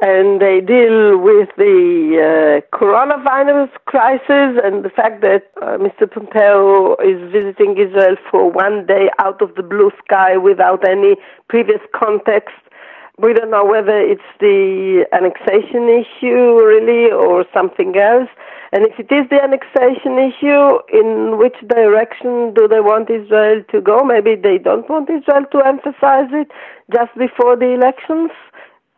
and 0.00 0.42
they 0.42 0.60
deal 0.60 1.16
with 1.16 1.48
the 1.56 2.20
uh, 2.20 2.76
coronavirus 2.76 3.70
crisis 3.86 4.60
and 4.62 4.84
the 4.84 4.90
fact 4.94 5.22
that 5.22 5.50
uh, 5.62 5.78
Mr. 5.78 6.10
Pompeo 6.10 6.96
is 6.96 7.16
visiting 7.32 7.78
Israel 7.78 8.16
for 8.30 8.50
one 8.50 8.84
day 8.84 9.08
out 9.20 9.40
of 9.40 9.54
the 9.54 9.62
blue 9.62 9.90
sky 10.04 10.36
without 10.36 10.86
any 10.86 11.16
previous 11.48 11.80
context. 11.94 12.54
We 13.18 13.32
don't 13.32 13.50
know 13.50 13.64
whether 13.64 13.98
it's 13.98 14.28
the 14.38 15.06
annexation 15.12 15.88
issue 15.88 16.60
really 16.60 17.10
or 17.10 17.46
something 17.54 17.96
else. 17.96 18.28
And 18.72 18.84
if 18.84 18.98
it 19.00 19.08
is 19.10 19.24
the 19.30 19.40
annexation 19.40 20.18
issue, 20.20 20.84
in 20.92 21.38
which 21.38 21.56
direction 21.66 22.52
do 22.52 22.68
they 22.68 22.80
want 22.80 23.08
Israel 23.08 23.62
to 23.72 23.80
go? 23.80 24.04
Maybe 24.04 24.34
they 24.36 24.58
don't 24.58 24.86
want 24.90 25.08
Israel 25.08 25.46
to 25.52 25.58
emphasize 25.64 26.28
it 26.36 26.50
just 26.92 27.16
before 27.16 27.56
the 27.56 27.72
elections 27.72 28.30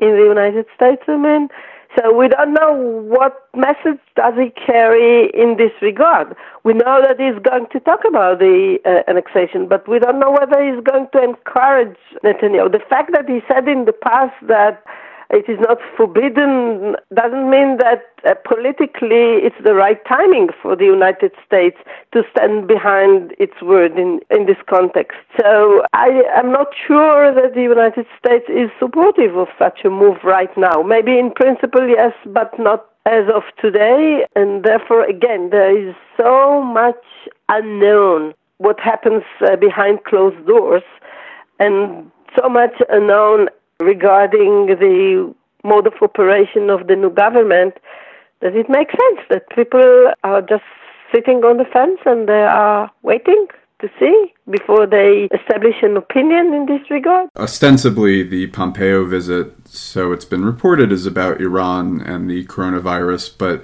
in 0.00 0.16
the 0.16 0.24
United 0.24 0.66
States, 0.74 1.02
I 1.08 1.16
mean. 1.16 1.48
So 1.96 2.14
we 2.14 2.28
don't 2.28 2.52
know 2.52 2.74
what 2.74 3.48
message 3.56 3.98
does 4.14 4.34
he 4.37 4.50
carry 4.50 5.30
in 5.32 5.56
this 5.56 5.72
regard. 5.80 6.37
We 6.62 6.74
know 6.74 7.00
that 7.02 7.18
he's 7.18 7.42
going 7.42 7.66
to 7.72 7.80
talk 7.80 8.00
about 8.06 8.38
the 8.38 8.78
uh, 8.84 9.11
annexation, 9.11 9.66
but 9.68 9.88
we 9.88 9.98
don't 9.98 10.20
know 10.20 10.30
whether 10.30 10.62
he's 10.62 10.84
going 10.84 11.08
to 11.12 11.22
encourage 11.22 11.96
Netanyahu. 12.22 12.70
The 12.70 12.84
fact 12.88 13.12
that 13.12 13.28
he 13.28 13.40
said 13.48 13.66
in 13.68 13.87
the 13.87 13.92
past 13.94 14.34
that 14.46 14.84
it 15.30 15.48
is 15.48 15.58
not 15.60 15.78
forbidden 15.96 16.96
doesn't 17.14 17.50
mean 17.50 17.76
that 17.78 18.02
uh, 18.26 18.34
politically 18.46 19.44
it's 19.44 19.56
the 19.62 19.74
right 19.74 20.00
timing 20.08 20.48
for 20.62 20.74
the 20.74 20.86
United 20.86 21.32
States 21.46 21.76
to 22.12 22.22
stand 22.30 22.66
behind 22.66 23.34
its 23.38 23.60
word 23.60 23.98
in, 23.98 24.20
in 24.30 24.46
this 24.46 24.56
context. 24.68 25.18
So 25.38 25.82
I 25.92 26.22
am 26.34 26.50
not 26.50 26.68
sure 26.86 27.34
that 27.34 27.54
the 27.54 27.62
United 27.62 28.06
States 28.18 28.46
is 28.48 28.70
supportive 28.78 29.36
of 29.36 29.48
such 29.58 29.84
a 29.84 29.90
move 29.90 30.16
right 30.24 30.50
now. 30.56 30.82
Maybe 30.82 31.18
in 31.18 31.30
principle, 31.30 31.86
yes, 31.86 32.12
but 32.26 32.58
not 32.58 32.86
as 33.04 33.24
of 33.34 33.42
today. 33.60 34.24
And 34.34 34.64
therefore, 34.64 35.04
again, 35.04 35.50
there 35.50 35.76
is 35.76 35.94
so 36.16 36.62
much 36.62 37.04
unknown 37.50 38.32
what 38.56 38.80
happens 38.80 39.22
uh, 39.42 39.56
behind 39.56 40.04
closed 40.04 40.46
doors 40.46 40.82
and 41.60 42.10
so 42.38 42.48
much 42.48 42.74
unknown 42.88 43.48
regarding 43.80 44.66
the 44.66 45.34
mode 45.64 45.86
of 45.86 45.94
operation 46.02 46.70
of 46.70 46.86
the 46.86 46.96
new 46.96 47.10
government 47.10 47.74
that 48.40 48.54
it 48.54 48.68
makes 48.68 48.92
sense 48.92 49.20
that 49.30 49.48
people 49.50 50.12
are 50.24 50.42
just 50.42 50.64
sitting 51.12 51.38
on 51.44 51.56
the 51.56 51.64
fence 51.64 51.98
and 52.04 52.28
they 52.28 52.42
are 52.42 52.90
waiting 53.02 53.46
to 53.80 53.88
see 53.98 54.32
before 54.50 54.86
they 54.86 55.28
establish 55.32 55.76
an 55.82 55.96
opinion 55.96 56.52
in 56.52 56.66
this 56.66 56.90
regard. 56.90 57.28
Ostensibly, 57.36 58.22
the 58.22 58.48
Pompeo 58.48 59.04
visit, 59.04 59.52
so 59.68 60.12
it's 60.12 60.24
been 60.24 60.44
reported, 60.44 60.90
is 60.90 61.06
about 61.06 61.40
Iran 61.40 62.00
and 62.00 62.28
the 62.28 62.44
coronavirus, 62.46 63.38
but 63.38 63.62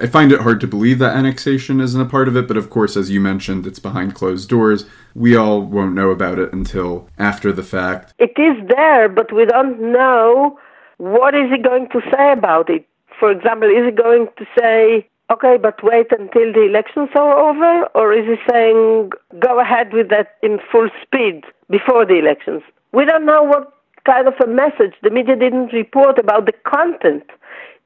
I 0.00 0.06
find 0.06 0.30
it 0.30 0.40
hard 0.40 0.60
to 0.60 0.66
believe 0.66 0.98
that 1.00 1.16
annexation 1.16 1.80
isn't 1.80 2.00
a 2.00 2.04
part 2.04 2.28
of 2.28 2.36
it, 2.36 2.46
but 2.46 2.56
of 2.56 2.70
course, 2.70 2.96
as 2.96 3.10
you 3.10 3.20
mentioned, 3.20 3.66
it's 3.66 3.78
behind 3.78 4.14
closed 4.14 4.48
doors. 4.48 4.86
We 5.14 5.34
all 5.34 5.60
won't 5.62 5.94
know 5.94 6.10
about 6.10 6.38
it 6.38 6.52
until 6.52 7.08
after 7.18 7.52
the 7.52 7.62
fact. 7.62 8.14
It 8.18 8.38
is 8.38 8.56
there, 8.68 9.08
but 9.08 9.32
we 9.32 9.44
don't 9.44 9.80
know 9.92 10.58
what 10.98 11.34
is 11.34 11.50
he 11.50 11.58
going 11.58 11.88
to 11.90 12.00
say 12.12 12.32
about 12.32 12.70
it. 12.70 12.86
For 13.18 13.30
example, 13.30 13.68
is 13.68 13.86
he 13.86 13.90
going 13.90 14.28
to 14.36 14.46
say, 14.56 15.08
okay, 15.32 15.56
but 15.56 15.82
wait 15.82 16.12
until 16.12 16.52
the 16.52 16.66
elections 16.68 17.08
are 17.16 17.36
over? 17.36 17.86
Or 17.94 18.12
is 18.12 18.26
he 18.26 18.36
saying, 18.50 19.10
go 19.40 19.58
ahead 19.58 19.92
with 19.92 20.10
that 20.10 20.36
in 20.42 20.58
full 20.70 20.88
speed 21.02 21.42
before 21.70 22.06
the 22.06 22.18
elections? 22.18 22.62
We 22.92 23.04
don't 23.04 23.26
know 23.26 23.42
what 23.42 23.72
kind 24.04 24.28
of 24.28 24.34
a 24.42 24.46
message. 24.46 24.94
The 25.02 25.10
media 25.10 25.34
didn't 25.34 25.72
report 25.72 26.18
about 26.18 26.46
the 26.46 26.52
content 26.52 27.24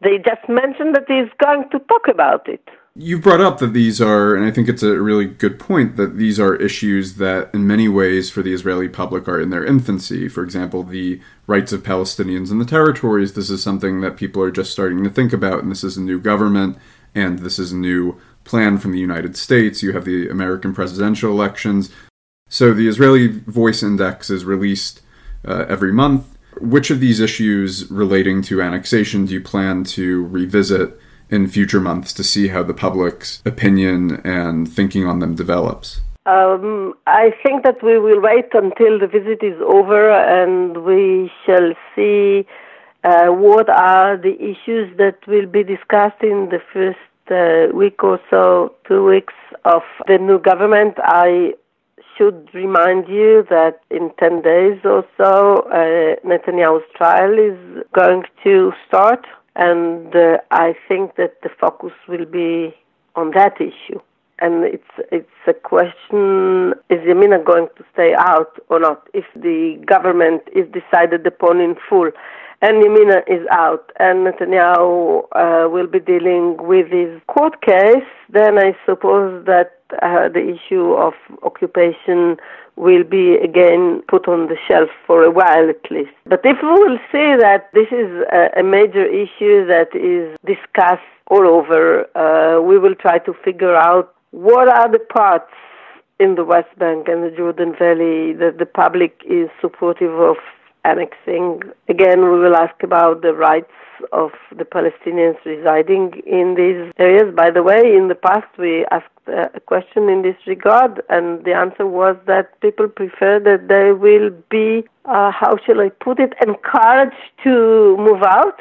they 0.02 0.18
just 0.18 0.48
mentioned 0.48 0.94
that 0.96 1.04
he's 1.08 1.30
going 1.42 1.68
to 1.70 1.78
talk 1.80 2.08
about 2.08 2.48
it. 2.48 2.66
You 2.96 3.18
brought 3.18 3.40
up 3.40 3.58
that 3.58 3.72
these 3.72 4.00
are, 4.00 4.34
and 4.34 4.44
I 4.44 4.50
think 4.50 4.68
it's 4.68 4.82
a 4.82 5.00
really 5.00 5.24
good 5.24 5.60
point, 5.60 5.96
that 5.96 6.16
these 6.16 6.40
are 6.40 6.56
issues 6.56 7.16
that, 7.16 7.54
in 7.54 7.66
many 7.66 7.88
ways, 7.88 8.30
for 8.30 8.42
the 8.42 8.52
Israeli 8.52 8.88
public, 8.88 9.28
are 9.28 9.40
in 9.40 9.50
their 9.50 9.64
infancy. 9.64 10.28
For 10.28 10.42
example, 10.42 10.82
the 10.82 11.20
rights 11.46 11.72
of 11.72 11.82
Palestinians 11.82 12.50
in 12.50 12.58
the 12.58 12.64
territories. 12.64 13.34
This 13.34 13.48
is 13.48 13.62
something 13.62 14.00
that 14.00 14.16
people 14.16 14.42
are 14.42 14.50
just 14.50 14.72
starting 14.72 15.04
to 15.04 15.10
think 15.10 15.32
about, 15.32 15.62
and 15.62 15.70
this 15.70 15.84
is 15.84 15.96
a 15.96 16.02
new 16.02 16.20
government, 16.20 16.78
and 17.14 17.38
this 17.40 17.58
is 17.58 17.70
a 17.70 17.76
new 17.76 18.20
plan 18.44 18.78
from 18.78 18.92
the 18.92 18.98
United 18.98 19.36
States. 19.36 19.82
You 19.82 19.92
have 19.92 20.04
the 20.04 20.28
American 20.28 20.74
presidential 20.74 21.30
elections. 21.30 21.90
So 22.48 22.74
the 22.74 22.88
Israeli 22.88 23.28
Voice 23.28 23.82
Index 23.82 24.30
is 24.30 24.44
released 24.44 25.00
uh, 25.46 25.64
every 25.68 25.92
month 25.92 26.36
which 26.60 26.90
of 26.90 27.00
these 27.00 27.20
issues 27.20 27.90
relating 27.90 28.42
to 28.42 28.62
annexation 28.62 29.26
do 29.26 29.34
you 29.34 29.40
plan 29.40 29.84
to 29.84 30.26
revisit 30.26 30.98
in 31.30 31.46
future 31.46 31.80
months 31.80 32.12
to 32.12 32.24
see 32.24 32.48
how 32.48 32.62
the 32.62 32.74
public's 32.74 33.42
opinion 33.44 34.20
and 34.24 34.68
thinking 34.70 35.06
on 35.06 35.20
them 35.20 35.34
develops? 35.34 36.00
Um, 36.26 36.94
I 37.06 37.32
think 37.42 37.64
that 37.64 37.82
we 37.82 37.98
will 37.98 38.20
wait 38.20 38.52
until 38.52 38.98
the 38.98 39.06
visit 39.06 39.42
is 39.42 39.60
over 39.62 40.10
and 40.10 40.84
we 40.84 41.30
shall 41.46 41.72
see 41.94 42.46
uh, 43.04 43.28
what 43.28 43.68
are 43.70 44.16
the 44.18 44.34
issues 44.34 44.94
that 44.98 45.16
will 45.26 45.46
be 45.46 45.64
discussed 45.64 46.22
in 46.22 46.50
the 46.50 46.60
first 46.72 46.98
uh, 47.30 47.74
week 47.74 48.04
or 48.04 48.20
so, 48.28 48.74
two 48.86 49.04
weeks 49.04 49.34
of 49.64 49.82
the 50.06 50.18
new 50.18 50.38
government. 50.38 50.94
I 50.98 51.54
should 52.20 52.50
remind 52.52 53.08
you 53.08 53.46
that 53.48 53.80
in 53.90 54.10
10 54.18 54.42
days 54.42 54.78
or 54.84 55.04
so, 55.16 55.60
uh, 55.72 56.16
Netanyahu's 56.26 56.84
trial 56.94 57.32
is 57.38 57.84
going 57.94 58.24
to 58.44 58.72
start, 58.86 59.26
and 59.56 60.14
uh, 60.14 60.36
I 60.50 60.74
think 60.86 61.16
that 61.16 61.40
the 61.42 61.48
focus 61.48 61.92
will 62.08 62.26
be 62.26 62.74
on 63.16 63.30
that 63.34 63.54
issue. 63.58 64.00
And 64.42 64.64
it's 64.64 64.92
it's 65.12 65.42
a 65.46 65.52
question: 65.52 66.72
Is 66.88 67.00
Yamina 67.10 67.44
going 67.44 67.68
to 67.76 67.84
stay 67.92 68.14
out 68.18 68.52
or 68.70 68.80
not? 68.80 69.06
If 69.12 69.26
the 69.34 69.82
government 69.84 70.42
is 70.54 70.66
decided 70.72 71.26
upon 71.26 71.60
in 71.60 71.76
full, 71.88 72.10
and 72.62 72.82
Yamina 72.82 73.22
is 73.26 73.46
out, 73.50 73.90
and 73.98 74.26
Netanyahu 74.26 75.24
uh, 75.32 75.68
will 75.68 75.86
be 75.86 75.98
dealing 75.98 76.56
with 76.58 76.90
his 76.90 77.20
court 77.26 77.62
case, 77.62 78.04
then 78.28 78.58
I 78.58 78.76
suppose 78.84 79.44
that 79.46 79.80
uh, 80.02 80.28
the 80.28 80.56
issue 80.56 80.92
of 80.92 81.14
occupation 81.42 82.36
will 82.76 83.04
be 83.04 83.34
again 83.36 84.02
put 84.08 84.28
on 84.28 84.48
the 84.48 84.56
shelf 84.68 84.88
for 85.06 85.22
a 85.24 85.30
while 85.30 85.68
at 85.68 85.90
least. 85.90 86.12
But 86.26 86.40
if 86.44 86.58
we 86.62 86.68
will 86.68 86.98
say 87.10 87.36
that 87.36 87.70
this 87.74 87.88
is 87.90 88.08
a, 88.32 88.60
a 88.60 88.62
major 88.62 89.04
issue 89.04 89.66
that 89.66 89.88
is 89.94 90.36
discussed 90.46 91.02
all 91.28 91.46
over, 91.46 92.04
uh, 92.16 92.60
we 92.60 92.78
will 92.78 92.94
try 92.94 93.18
to 93.18 93.34
figure 93.44 93.74
out 93.74 94.14
what 94.32 94.68
are 94.68 94.90
the 94.90 94.98
parts 94.98 95.52
in 96.18 96.34
the 96.34 96.44
West 96.44 96.78
Bank 96.78 97.08
and 97.08 97.22
the 97.24 97.34
Jordan 97.36 97.74
Valley 97.78 98.32
that 98.34 98.58
the 98.58 98.66
public 98.66 99.22
is 99.28 99.48
supportive 99.60 100.12
of 100.20 100.36
annexing. 100.84 101.62
Again, 101.88 102.22
we 102.22 102.38
will 102.38 102.56
ask 102.56 102.82
about 102.82 103.22
the 103.22 103.34
rights 103.34 103.72
of 104.12 104.30
the 104.56 104.64
Palestinians 104.64 105.36
residing 105.44 106.22
in 106.26 106.54
these 106.54 106.92
areas. 106.98 107.34
By 107.34 107.50
the 107.50 107.62
way, 107.62 107.94
in 107.94 108.08
the 108.08 108.14
past 108.14 108.46
we 108.58 108.86
asked 108.90 109.06
a 109.28 109.60
question 109.60 110.08
in 110.08 110.22
this 110.22 110.36
regard, 110.46 111.02
and 111.08 111.44
the 111.44 111.52
answer 111.52 111.86
was 111.86 112.16
that 112.26 112.58
people 112.60 112.88
prefer 112.88 113.38
that 113.40 113.68
they 113.68 113.92
will 113.92 114.30
be, 114.50 114.84
uh, 115.04 115.30
how 115.30 115.56
shall 115.64 115.80
I 115.80 115.90
put 115.90 116.18
it, 116.18 116.32
encouraged 116.40 117.14
to 117.44 117.96
move 117.98 118.22
out 118.22 118.58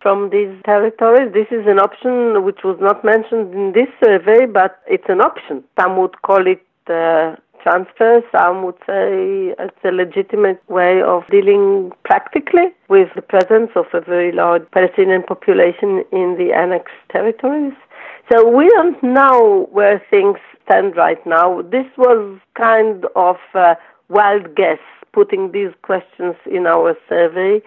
from 0.00 0.30
these 0.30 0.54
territories. 0.64 1.32
This 1.32 1.48
is 1.50 1.66
an 1.66 1.78
option 1.78 2.44
which 2.44 2.60
was 2.64 2.78
not 2.80 3.04
mentioned 3.04 3.52
in 3.54 3.72
this 3.72 3.88
survey, 4.02 4.46
but 4.46 4.80
it's 4.86 5.08
an 5.08 5.20
option. 5.20 5.64
Some 5.78 5.96
would 5.98 6.22
call 6.22 6.46
it 6.46 6.62
uh, 6.88 7.36
transfer. 7.62 8.22
Some 8.32 8.62
would 8.64 8.78
say 8.86 9.54
it's 9.58 9.84
a 9.84 9.90
legitimate 9.90 10.62
way 10.68 11.02
of 11.02 11.22
dealing 11.30 11.92
practically 12.04 12.68
with 12.88 13.08
the 13.14 13.22
presence 13.22 13.70
of 13.76 13.86
a 13.92 14.00
very 14.00 14.32
large 14.32 14.62
Palestinian 14.72 15.22
population 15.22 16.04
in 16.12 16.36
the 16.38 16.52
annexed 16.54 16.94
territories. 17.10 17.74
So 18.30 18.46
we 18.48 18.68
don't 18.70 19.02
know 19.02 19.68
where 19.72 20.02
things 20.10 20.38
stand 20.64 20.96
right 20.96 21.24
now. 21.26 21.62
This 21.62 21.86
was 21.96 22.38
kind 22.54 23.06
of 23.16 23.36
a 23.54 23.76
wild 24.08 24.54
guess 24.54 24.78
putting 25.12 25.52
these 25.52 25.72
questions 25.82 26.36
in 26.46 26.66
our 26.66 26.94
survey, 27.08 27.62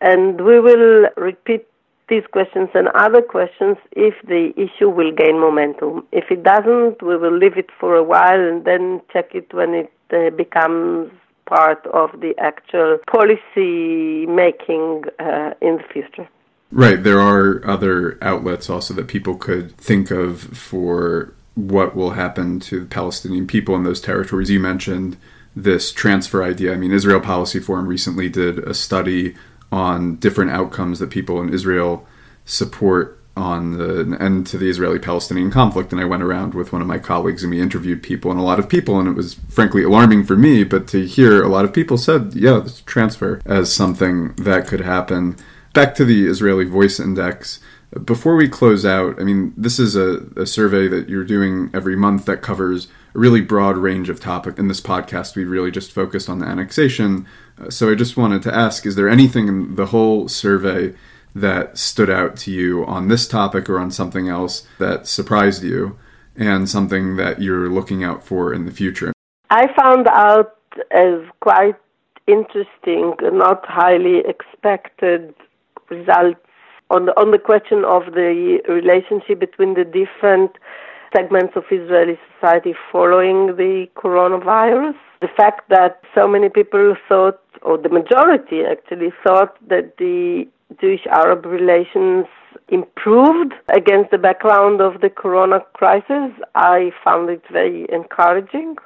and 0.00 0.40
we 0.42 0.60
will 0.60 1.08
repeat 1.16 1.66
these 2.08 2.24
questions 2.32 2.68
and 2.74 2.88
other 2.88 3.22
questions 3.22 3.76
if 3.92 4.14
the 4.26 4.52
issue 4.56 4.88
will 4.88 5.12
gain 5.12 5.40
momentum. 5.40 6.06
If 6.12 6.30
it 6.30 6.42
doesn't, 6.42 7.02
we 7.02 7.16
will 7.16 7.36
leave 7.36 7.56
it 7.56 7.70
for 7.80 7.96
a 7.96 8.02
while 8.02 8.40
and 8.40 8.64
then 8.64 9.00
check 9.12 9.34
it 9.34 9.52
when 9.54 9.74
it 9.74 9.92
uh, 10.12 10.30
becomes 10.36 11.10
part 11.46 11.86
of 11.86 12.10
the 12.20 12.34
actual 12.38 12.98
policy 13.10 14.26
making 14.26 15.04
uh, 15.18 15.54
in 15.60 15.78
the 15.78 15.84
future. 15.92 16.28
Right. 16.70 17.02
There 17.02 17.20
are 17.20 17.64
other 17.66 18.18
outlets 18.22 18.68
also 18.68 18.94
that 18.94 19.06
people 19.06 19.36
could 19.36 19.76
think 19.76 20.10
of 20.10 20.40
for 20.40 21.34
what 21.54 21.94
will 21.94 22.10
happen 22.10 22.58
to 22.58 22.80
the 22.80 22.86
Palestinian 22.86 23.46
people 23.46 23.76
in 23.76 23.84
those 23.84 24.00
territories. 24.00 24.50
You 24.50 24.60
mentioned 24.60 25.16
this 25.54 25.92
transfer 25.92 26.42
idea. 26.42 26.72
I 26.72 26.76
mean, 26.76 26.90
Israel 26.90 27.20
Policy 27.20 27.60
Forum 27.60 27.86
recently 27.86 28.28
did 28.28 28.58
a 28.58 28.74
study 28.74 29.36
on 29.74 30.14
different 30.16 30.52
outcomes 30.52 31.00
that 31.00 31.10
people 31.10 31.40
in 31.42 31.52
Israel 31.52 32.06
support 32.44 33.20
on 33.36 33.76
the 33.76 34.16
end 34.20 34.46
to 34.46 34.56
the 34.56 34.70
Israeli 34.70 35.00
Palestinian 35.00 35.50
conflict. 35.50 35.90
And 35.90 36.00
I 36.00 36.04
went 36.04 36.22
around 36.22 36.54
with 36.54 36.72
one 36.72 36.80
of 36.80 36.86
my 36.86 36.98
colleagues 36.98 37.42
and 37.42 37.50
we 37.50 37.60
interviewed 37.60 38.00
people 38.00 38.30
and 38.30 38.38
a 38.38 38.44
lot 38.44 38.60
of 38.60 38.68
people, 38.68 39.00
and 39.00 39.08
it 39.08 39.16
was 39.16 39.34
frankly 39.48 39.82
alarming 39.82 40.26
for 40.26 40.36
me, 40.36 40.62
but 40.62 40.86
to 40.88 41.04
hear 41.04 41.42
a 41.42 41.48
lot 41.48 41.64
of 41.64 41.72
people 41.72 41.98
said, 41.98 42.34
yeah, 42.34 42.60
this 42.60 42.82
transfer 42.82 43.40
as 43.44 43.72
something 43.72 44.34
that 44.36 44.68
could 44.68 44.82
happen. 44.82 45.36
Back 45.72 45.96
to 45.96 46.04
the 46.04 46.28
Israeli 46.28 46.66
Voice 46.66 47.00
Index. 47.00 47.58
Before 48.02 48.34
we 48.34 48.48
close 48.48 48.84
out, 48.84 49.20
I 49.20 49.24
mean, 49.24 49.52
this 49.56 49.78
is 49.78 49.94
a, 49.94 50.26
a 50.36 50.46
survey 50.46 50.88
that 50.88 51.08
you're 51.08 51.24
doing 51.24 51.70
every 51.72 51.94
month 51.94 52.24
that 52.24 52.42
covers 52.42 52.88
a 53.14 53.18
really 53.18 53.40
broad 53.40 53.76
range 53.76 54.08
of 54.08 54.18
topic. 54.18 54.58
In 54.58 54.66
this 54.66 54.80
podcast, 54.80 55.36
we 55.36 55.44
really 55.44 55.70
just 55.70 55.92
focused 55.92 56.28
on 56.28 56.40
the 56.40 56.46
annexation. 56.46 57.26
Uh, 57.60 57.70
so 57.70 57.90
I 57.90 57.94
just 57.94 58.16
wanted 58.16 58.42
to 58.42 58.54
ask: 58.54 58.84
Is 58.84 58.96
there 58.96 59.08
anything 59.08 59.46
in 59.46 59.76
the 59.76 59.86
whole 59.86 60.28
survey 60.28 60.94
that 61.36 61.78
stood 61.78 62.10
out 62.10 62.36
to 62.38 62.50
you 62.50 62.84
on 62.86 63.08
this 63.08 63.28
topic 63.28 63.68
or 63.68 63.78
on 63.78 63.92
something 63.92 64.28
else 64.28 64.66
that 64.78 65.06
surprised 65.06 65.62
you, 65.62 65.96
and 66.34 66.68
something 66.68 67.16
that 67.16 67.40
you're 67.40 67.68
looking 67.68 68.02
out 68.02 68.24
for 68.24 68.52
in 68.52 68.64
the 68.66 68.72
future? 68.72 69.12
I 69.50 69.72
found 69.74 70.08
out 70.08 70.56
as 70.90 71.20
quite 71.40 71.76
interesting, 72.26 73.14
not 73.22 73.64
highly 73.66 74.18
expected 74.26 75.32
results 75.90 76.40
on 76.90 77.06
the, 77.06 77.20
on 77.20 77.30
the 77.30 77.38
question 77.38 77.84
of 77.84 78.14
the 78.14 78.60
relationship 78.68 79.40
between 79.40 79.74
the 79.74 79.84
different 79.84 80.52
segments 81.16 81.54
of 81.56 81.64
Israeli 81.70 82.18
society 82.34 82.74
following 82.90 83.56
the 83.56 83.86
coronavirus. 83.96 84.94
The 85.20 85.28
fact 85.36 85.68
that 85.70 86.00
so 86.14 86.26
many 86.28 86.48
people 86.48 86.96
thought, 87.08 87.40
or 87.62 87.78
the 87.78 87.88
majority 87.88 88.62
actually 88.64 89.12
thought, 89.24 89.56
that 89.68 89.96
the 89.96 90.46
Jewish 90.80 91.06
Arab 91.06 91.46
relations 91.46 92.26
improved 92.68 93.52
against 93.74 94.10
the 94.10 94.18
background 94.18 94.80
of 94.80 95.00
the 95.00 95.10
corona 95.10 95.60
crisis, 95.74 96.32
I 96.54 96.90
found 97.04 97.30
it 97.30 97.42
very 97.50 97.86
encouraging. 97.92 98.76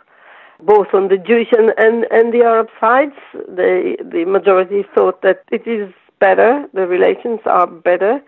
Both 0.61 0.89
on 0.93 1.09
the 1.09 1.17
Jewish 1.17 1.49
and, 1.53 1.73
and, 1.79 2.05
and 2.11 2.33
the 2.33 2.45
Arab 2.45 2.69
sides, 2.81 3.15
the, 3.33 3.97
the 4.03 4.25
majority 4.25 4.85
thought 4.95 5.23
that 5.23 5.45
it 5.53 5.67
is 5.67 5.93
better, 6.21 6.67
the 6.75 6.87
relations 6.87 7.41
are 7.47 7.67
better 7.67 8.21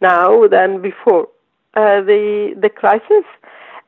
now 0.00 0.46
than 0.48 0.80
before 0.80 1.28
uh, 1.74 2.00
the, 2.02 2.54
the 2.60 2.68
crisis. 2.68 3.24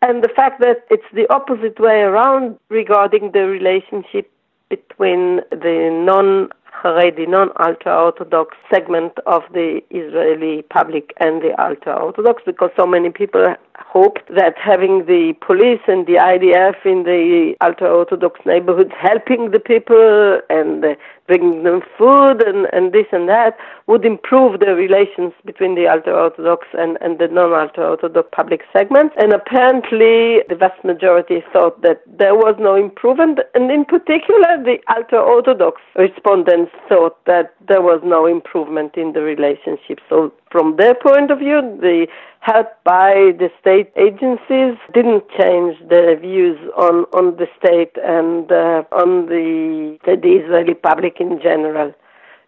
And 0.02 0.24
the 0.24 0.28
fact 0.28 0.60
that 0.60 0.86
it's 0.90 1.04
the 1.12 1.30
opposite 1.32 1.78
way 1.78 2.00
around 2.00 2.58
regarding 2.68 3.32
the 3.32 3.46
relationship 3.46 4.30
between 4.68 5.40
the 5.50 5.90
non 5.92 6.50
Haredi, 6.82 7.28
non-ultra-Orthodox 7.28 8.56
segment 8.72 9.12
of 9.26 9.42
the 9.52 9.82
Israeli 9.90 10.62
public 10.62 11.12
and 11.18 11.42
the 11.42 11.52
ultra-Orthodox 11.62 12.42
because 12.46 12.70
so 12.76 12.86
many 12.86 13.10
people 13.10 13.54
hoped 13.80 14.22
that 14.28 14.54
having 14.56 15.06
the 15.06 15.34
police 15.44 15.80
and 15.88 16.06
the 16.06 16.14
IDF 16.14 16.84
in 16.84 17.02
the 17.04 17.54
ultra-Orthodox 17.60 18.40
neighborhoods 18.46 18.92
helping 18.98 19.50
the 19.50 19.60
people 19.60 20.40
and 20.48 20.84
uh, 20.84 20.94
bringing 21.26 21.62
them 21.62 21.80
food 21.96 22.42
and, 22.46 22.66
and 22.72 22.92
this 22.92 23.06
and 23.12 23.28
that 23.28 23.56
would 23.86 24.04
improve 24.04 24.60
the 24.60 24.74
relations 24.74 25.32
between 25.44 25.74
the 25.74 25.86
ultra-Orthodox 25.88 26.66
and, 26.74 26.98
and 27.00 27.18
the 27.18 27.28
non-ultra-Orthodox 27.28 28.28
public 28.32 28.62
segments. 28.72 29.14
And 29.18 29.32
apparently 29.32 30.42
the 30.48 30.56
vast 30.58 30.84
majority 30.84 31.42
thought 31.52 31.82
that 31.82 32.02
there 32.06 32.34
was 32.34 32.56
no 32.58 32.74
improvement 32.74 33.40
and 33.54 33.70
in 33.70 33.84
particular 33.84 34.62
the 34.62 34.78
ultra-Orthodox 34.94 35.80
respondents 35.96 36.72
thought 36.88 37.24
that 37.26 37.54
there 37.68 37.82
was 37.82 38.00
no 38.04 38.26
improvement 38.26 38.96
in 38.96 39.12
the 39.12 39.22
relationship. 39.22 40.00
So 40.08 40.32
from 40.50 40.76
their 40.76 40.94
point 40.94 41.30
of 41.30 41.38
view, 41.38 41.60
the 41.80 42.06
help 42.40 42.68
by 42.84 43.32
the 43.38 43.50
state 43.60 43.92
agencies 43.96 44.76
didn't 44.92 45.24
change 45.38 45.76
their 45.88 46.18
views 46.18 46.58
on, 46.76 47.04
on 47.12 47.36
the 47.36 47.46
state 47.58 47.92
and 48.02 48.50
uh, 48.50 48.82
on 48.92 49.26
the, 49.26 49.98
the 50.04 50.32
Israeli 50.42 50.74
public 50.74 51.20
in 51.20 51.40
general. 51.40 51.92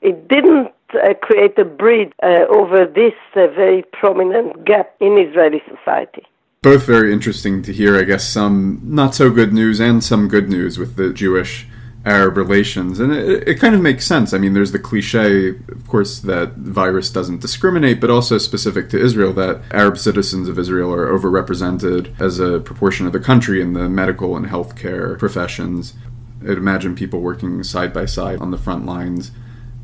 It 0.01 0.29
didn't 0.29 0.73
uh, 0.95 1.15
create 1.23 1.59
a 1.59 1.65
bridge 1.65 2.13
uh, 2.23 2.47
over 2.51 2.87
this 2.87 3.15
uh, 3.37 3.47
very 3.49 3.85
prominent 3.93 4.65
gap 4.65 4.95
in 5.01 5.17
Israeli 5.19 5.63
society 5.69 6.27
both 6.63 6.87
very 6.87 7.13
interesting 7.13 7.61
to 7.61 7.73
hear. 7.73 7.99
I 7.99 8.05
guess 8.05 8.25
some 8.25 8.81
not 8.85 9.17
so 9.17 9.31
good 9.31 9.53
news 9.53 9.81
and 9.81 10.03
some 10.03 10.29
good 10.29 10.49
news 10.49 10.79
with 10.79 10.95
the 10.95 11.13
Jewish 11.13 11.67
Arab 12.05 12.37
relations, 12.37 12.99
and 12.99 13.13
it, 13.13 13.47
it, 13.47 13.61
kind 13.61 13.75
of 13.75 13.81
makes 13.81 14.05
sense. 14.05 14.33
I 14.33 14.39
mean, 14.39 14.55
there's 14.55 14.73
the 14.73 14.79
cliche, 14.79 15.51
of 15.51 15.87
course, 15.87 16.19
that 16.21 16.55
virus 16.57 17.11
doesn't 17.11 17.41
discriminate, 17.41 18.01
but 18.01 18.11
also 18.11 18.39
specific 18.39 18.91
to 18.91 19.01
Israel 19.01 19.33
that 19.35 19.63
Arab 19.71 19.99
citizens 19.99 20.49
of 20.49 20.59
Israel 20.59 20.93
are 20.93 21.07
overrepresented 21.07 22.21
as 22.21 22.41
a 22.41 22.59
proportion 22.59 23.07
of 23.07 23.13
the 23.13 23.21
country 23.21 23.63
in 23.63 23.75
the 23.75 23.89
medical 23.89 24.37
and 24.37 24.47
healthcare 24.47 25.17
professions. 25.17 25.95
I'd 26.43 26.59
imagine 26.59 26.97
people 26.97 27.21
working 27.21 27.63
side 27.63 27.93
by 27.93 28.07
side 28.07 28.41
on 28.41 28.51
the 28.51 28.59
front 28.59 28.85
lines 28.85 29.31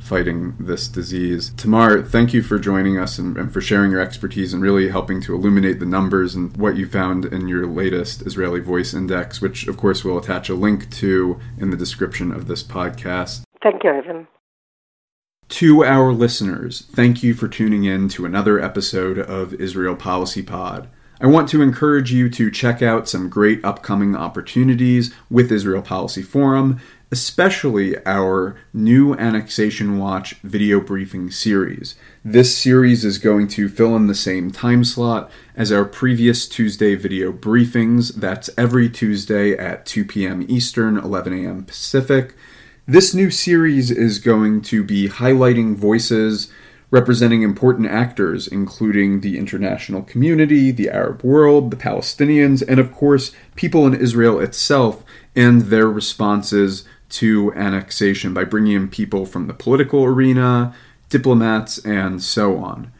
fighting 0.08 0.56
this 0.58 0.88
disease. 0.88 1.52
Tamar, 1.56 2.02
thank 2.02 2.32
you 2.32 2.42
for 2.42 2.58
joining 2.58 2.98
us 2.98 3.18
and, 3.18 3.36
and, 3.36 3.52
for 3.52 3.60
sharing 3.60 3.90
your 3.90 4.00
expertise 4.00 4.54
and 4.54 4.62
really 4.62 4.88
helping 4.88 5.20
to 5.20 5.34
illuminate 5.34 5.78
the 5.78 5.86
numbers 5.86 6.34
and 6.34 6.56
what 6.56 6.76
you 6.76 6.88
found 6.88 7.26
in 7.26 7.46
your 7.46 7.66
latest 7.66 8.22
Israeli 8.22 8.60
Voice 8.60 8.94
Index, 8.94 9.42
which, 9.42 9.68
of 9.68 9.76
course, 9.76 10.04
we'll 10.04 10.18
attach 10.18 10.48
a 10.48 10.54
link 10.54 10.90
to 10.96 11.38
in 11.58 11.70
the 11.70 11.76
description 11.76 12.32
of 12.32 12.48
this 12.48 12.62
podcast. 12.62 13.42
Thank 13.62 13.84
you, 13.84 13.90
Evan. 13.90 14.26
To 15.48 15.84
our 15.84 16.12
listeners, 16.12 16.86
thank 16.92 17.22
you 17.22 17.34
for 17.34 17.48
tuning 17.48 17.84
in 17.84 18.08
to 18.10 18.24
another 18.24 18.60
episode 18.60 19.18
of 19.18 19.54
Israel 19.54 19.96
Policy 19.96 20.42
Pod. 20.42 20.88
I 21.20 21.26
want 21.26 21.48
to 21.48 21.62
encourage 21.62 22.12
you 22.12 22.30
to 22.30 22.50
check 22.50 22.80
out 22.80 23.08
some 23.08 23.28
great 23.28 23.64
upcoming 23.64 24.14
opportunities 24.14 25.12
with 25.28 25.50
Israel 25.50 25.82
Policy 25.82 26.22
Forum, 26.22 26.80
especially 27.10 27.96
our 28.04 28.56
new 28.72 29.14
Annexation 29.14 29.98
Watch 29.98 30.34
video 30.42 30.80
briefing 30.80 31.30
series. 31.30 31.94
This 32.22 32.56
series 32.56 33.04
is 33.04 33.18
going 33.18 33.48
to 33.48 33.68
fill 33.68 33.96
in 33.96 34.08
the 34.08 34.14
same 34.14 34.50
time 34.50 34.84
slot 34.84 35.30
as 35.56 35.72
our 35.72 35.84
previous 35.84 36.46
Tuesday 36.46 36.94
video 36.94 37.32
briefings. 37.32 38.14
That's 38.14 38.50
every 38.58 38.90
Tuesday 38.90 39.56
at 39.56 39.86
2 39.86 40.04
p.m. 40.04 40.44
Eastern, 40.48 40.98
11 40.98 41.32
a.m. 41.32 41.64
Pacific. 41.64 42.34
This 42.86 43.14
new 43.14 43.30
series 43.30 43.90
is 43.90 44.18
going 44.18 44.60
to 44.62 44.84
be 44.84 45.08
highlighting 45.08 45.76
voices 45.76 46.50
representing 46.90 47.42
important 47.42 47.86
actors, 47.86 48.46
including 48.46 49.20
the 49.20 49.36
international 49.36 50.02
community, 50.02 50.70
the 50.70 50.88
Arab 50.88 51.22
world, 51.22 51.70
the 51.70 51.76
Palestinians, 51.76 52.62
and 52.66 52.80
of 52.80 52.92
course, 52.92 53.32
people 53.56 53.86
in 53.86 53.94
Israel 53.94 54.40
itself 54.40 55.04
and 55.36 55.62
their 55.62 55.88
responses 55.88 56.84
to 57.10 57.52
annexation 57.54 58.34
by 58.34 58.44
bringing 58.44 58.74
in 58.74 58.88
people 58.88 59.26
from 59.26 59.46
the 59.46 59.54
political 59.54 60.04
arena, 60.04 60.74
diplomats, 61.08 61.78
and 61.78 62.22
so 62.22 62.58
on. 62.58 62.92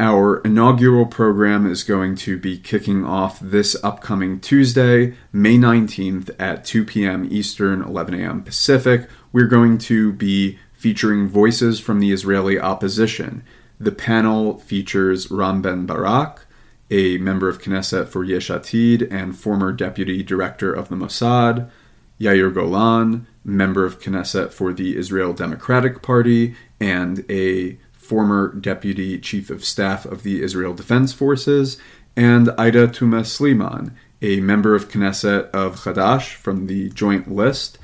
Our 0.00 0.40
inaugural 0.40 1.06
program 1.06 1.70
is 1.70 1.84
going 1.84 2.16
to 2.16 2.36
be 2.36 2.58
kicking 2.58 3.04
off 3.04 3.38
this 3.38 3.76
upcoming 3.84 4.40
Tuesday, 4.40 5.14
May 5.32 5.56
19th 5.56 6.34
at 6.38 6.64
2 6.64 6.84
p.m. 6.84 7.28
Eastern, 7.30 7.80
11 7.80 8.14
a.m. 8.14 8.42
Pacific. 8.42 9.08
We're 9.32 9.46
going 9.46 9.78
to 9.78 10.12
be 10.12 10.58
featuring 10.72 11.28
voices 11.28 11.78
from 11.78 12.00
the 12.00 12.10
Israeli 12.10 12.58
opposition. 12.58 13.44
The 13.78 13.92
panel 13.92 14.58
features 14.58 15.30
Ram 15.30 15.62
Ben 15.62 15.86
Barak, 15.86 16.44
a 16.90 17.18
member 17.18 17.48
of 17.48 17.62
Knesset 17.62 18.08
for 18.08 18.24
Yesh 18.24 18.48
Atid 18.48 19.10
and 19.12 19.38
former 19.38 19.72
deputy 19.72 20.22
director 20.22 20.72
of 20.72 20.88
the 20.88 20.96
Mossad, 20.96 21.70
Yair 22.20 22.52
Golan, 22.52 23.26
member 23.44 23.84
of 23.84 24.00
Knesset 24.00 24.52
for 24.52 24.72
the 24.72 24.96
Israel 24.96 25.32
Democratic 25.32 26.02
Party 26.02 26.54
and 26.80 27.24
a 27.30 27.78
former 27.92 28.52
deputy 28.54 29.18
chief 29.18 29.50
of 29.50 29.64
staff 29.64 30.04
of 30.04 30.22
the 30.22 30.42
Israel 30.42 30.74
Defense 30.74 31.12
Forces, 31.12 31.78
and 32.16 32.50
Aida 32.58 32.86
Touma-Sliman, 32.86 33.92
a 34.22 34.40
member 34.40 34.74
of 34.74 34.88
Knesset 34.88 35.50
of 35.50 35.80
Hadash 35.80 36.34
from 36.34 36.66
the 36.66 36.90
Joint 36.90 37.30
List, 37.32 37.78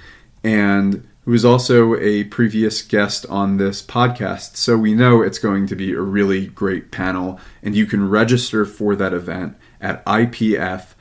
and 0.44 1.06
who 1.24 1.32
is 1.34 1.44
also 1.44 1.96
a 1.96 2.24
previous 2.24 2.82
guest 2.82 3.26
on 3.28 3.56
this 3.56 3.82
podcast. 3.82 4.56
So 4.56 4.76
we 4.76 4.94
know 4.94 5.22
it's 5.22 5.38
going 5.38 5.66
to 5.66 5.76
be 5.76 5.92
a 5.92 6.00
really 6.00 6.46
great 6.46 6.90
panel, 6.90 7.40
and 7.62 7.74
you 7.74 7.86
can 7.86 8.08
register 8.08 8.64
for 8.64 8.96
that 8.96 9.12
event 9.12 9.56
at 9.80 10.04
ipf.li 10.06 10.94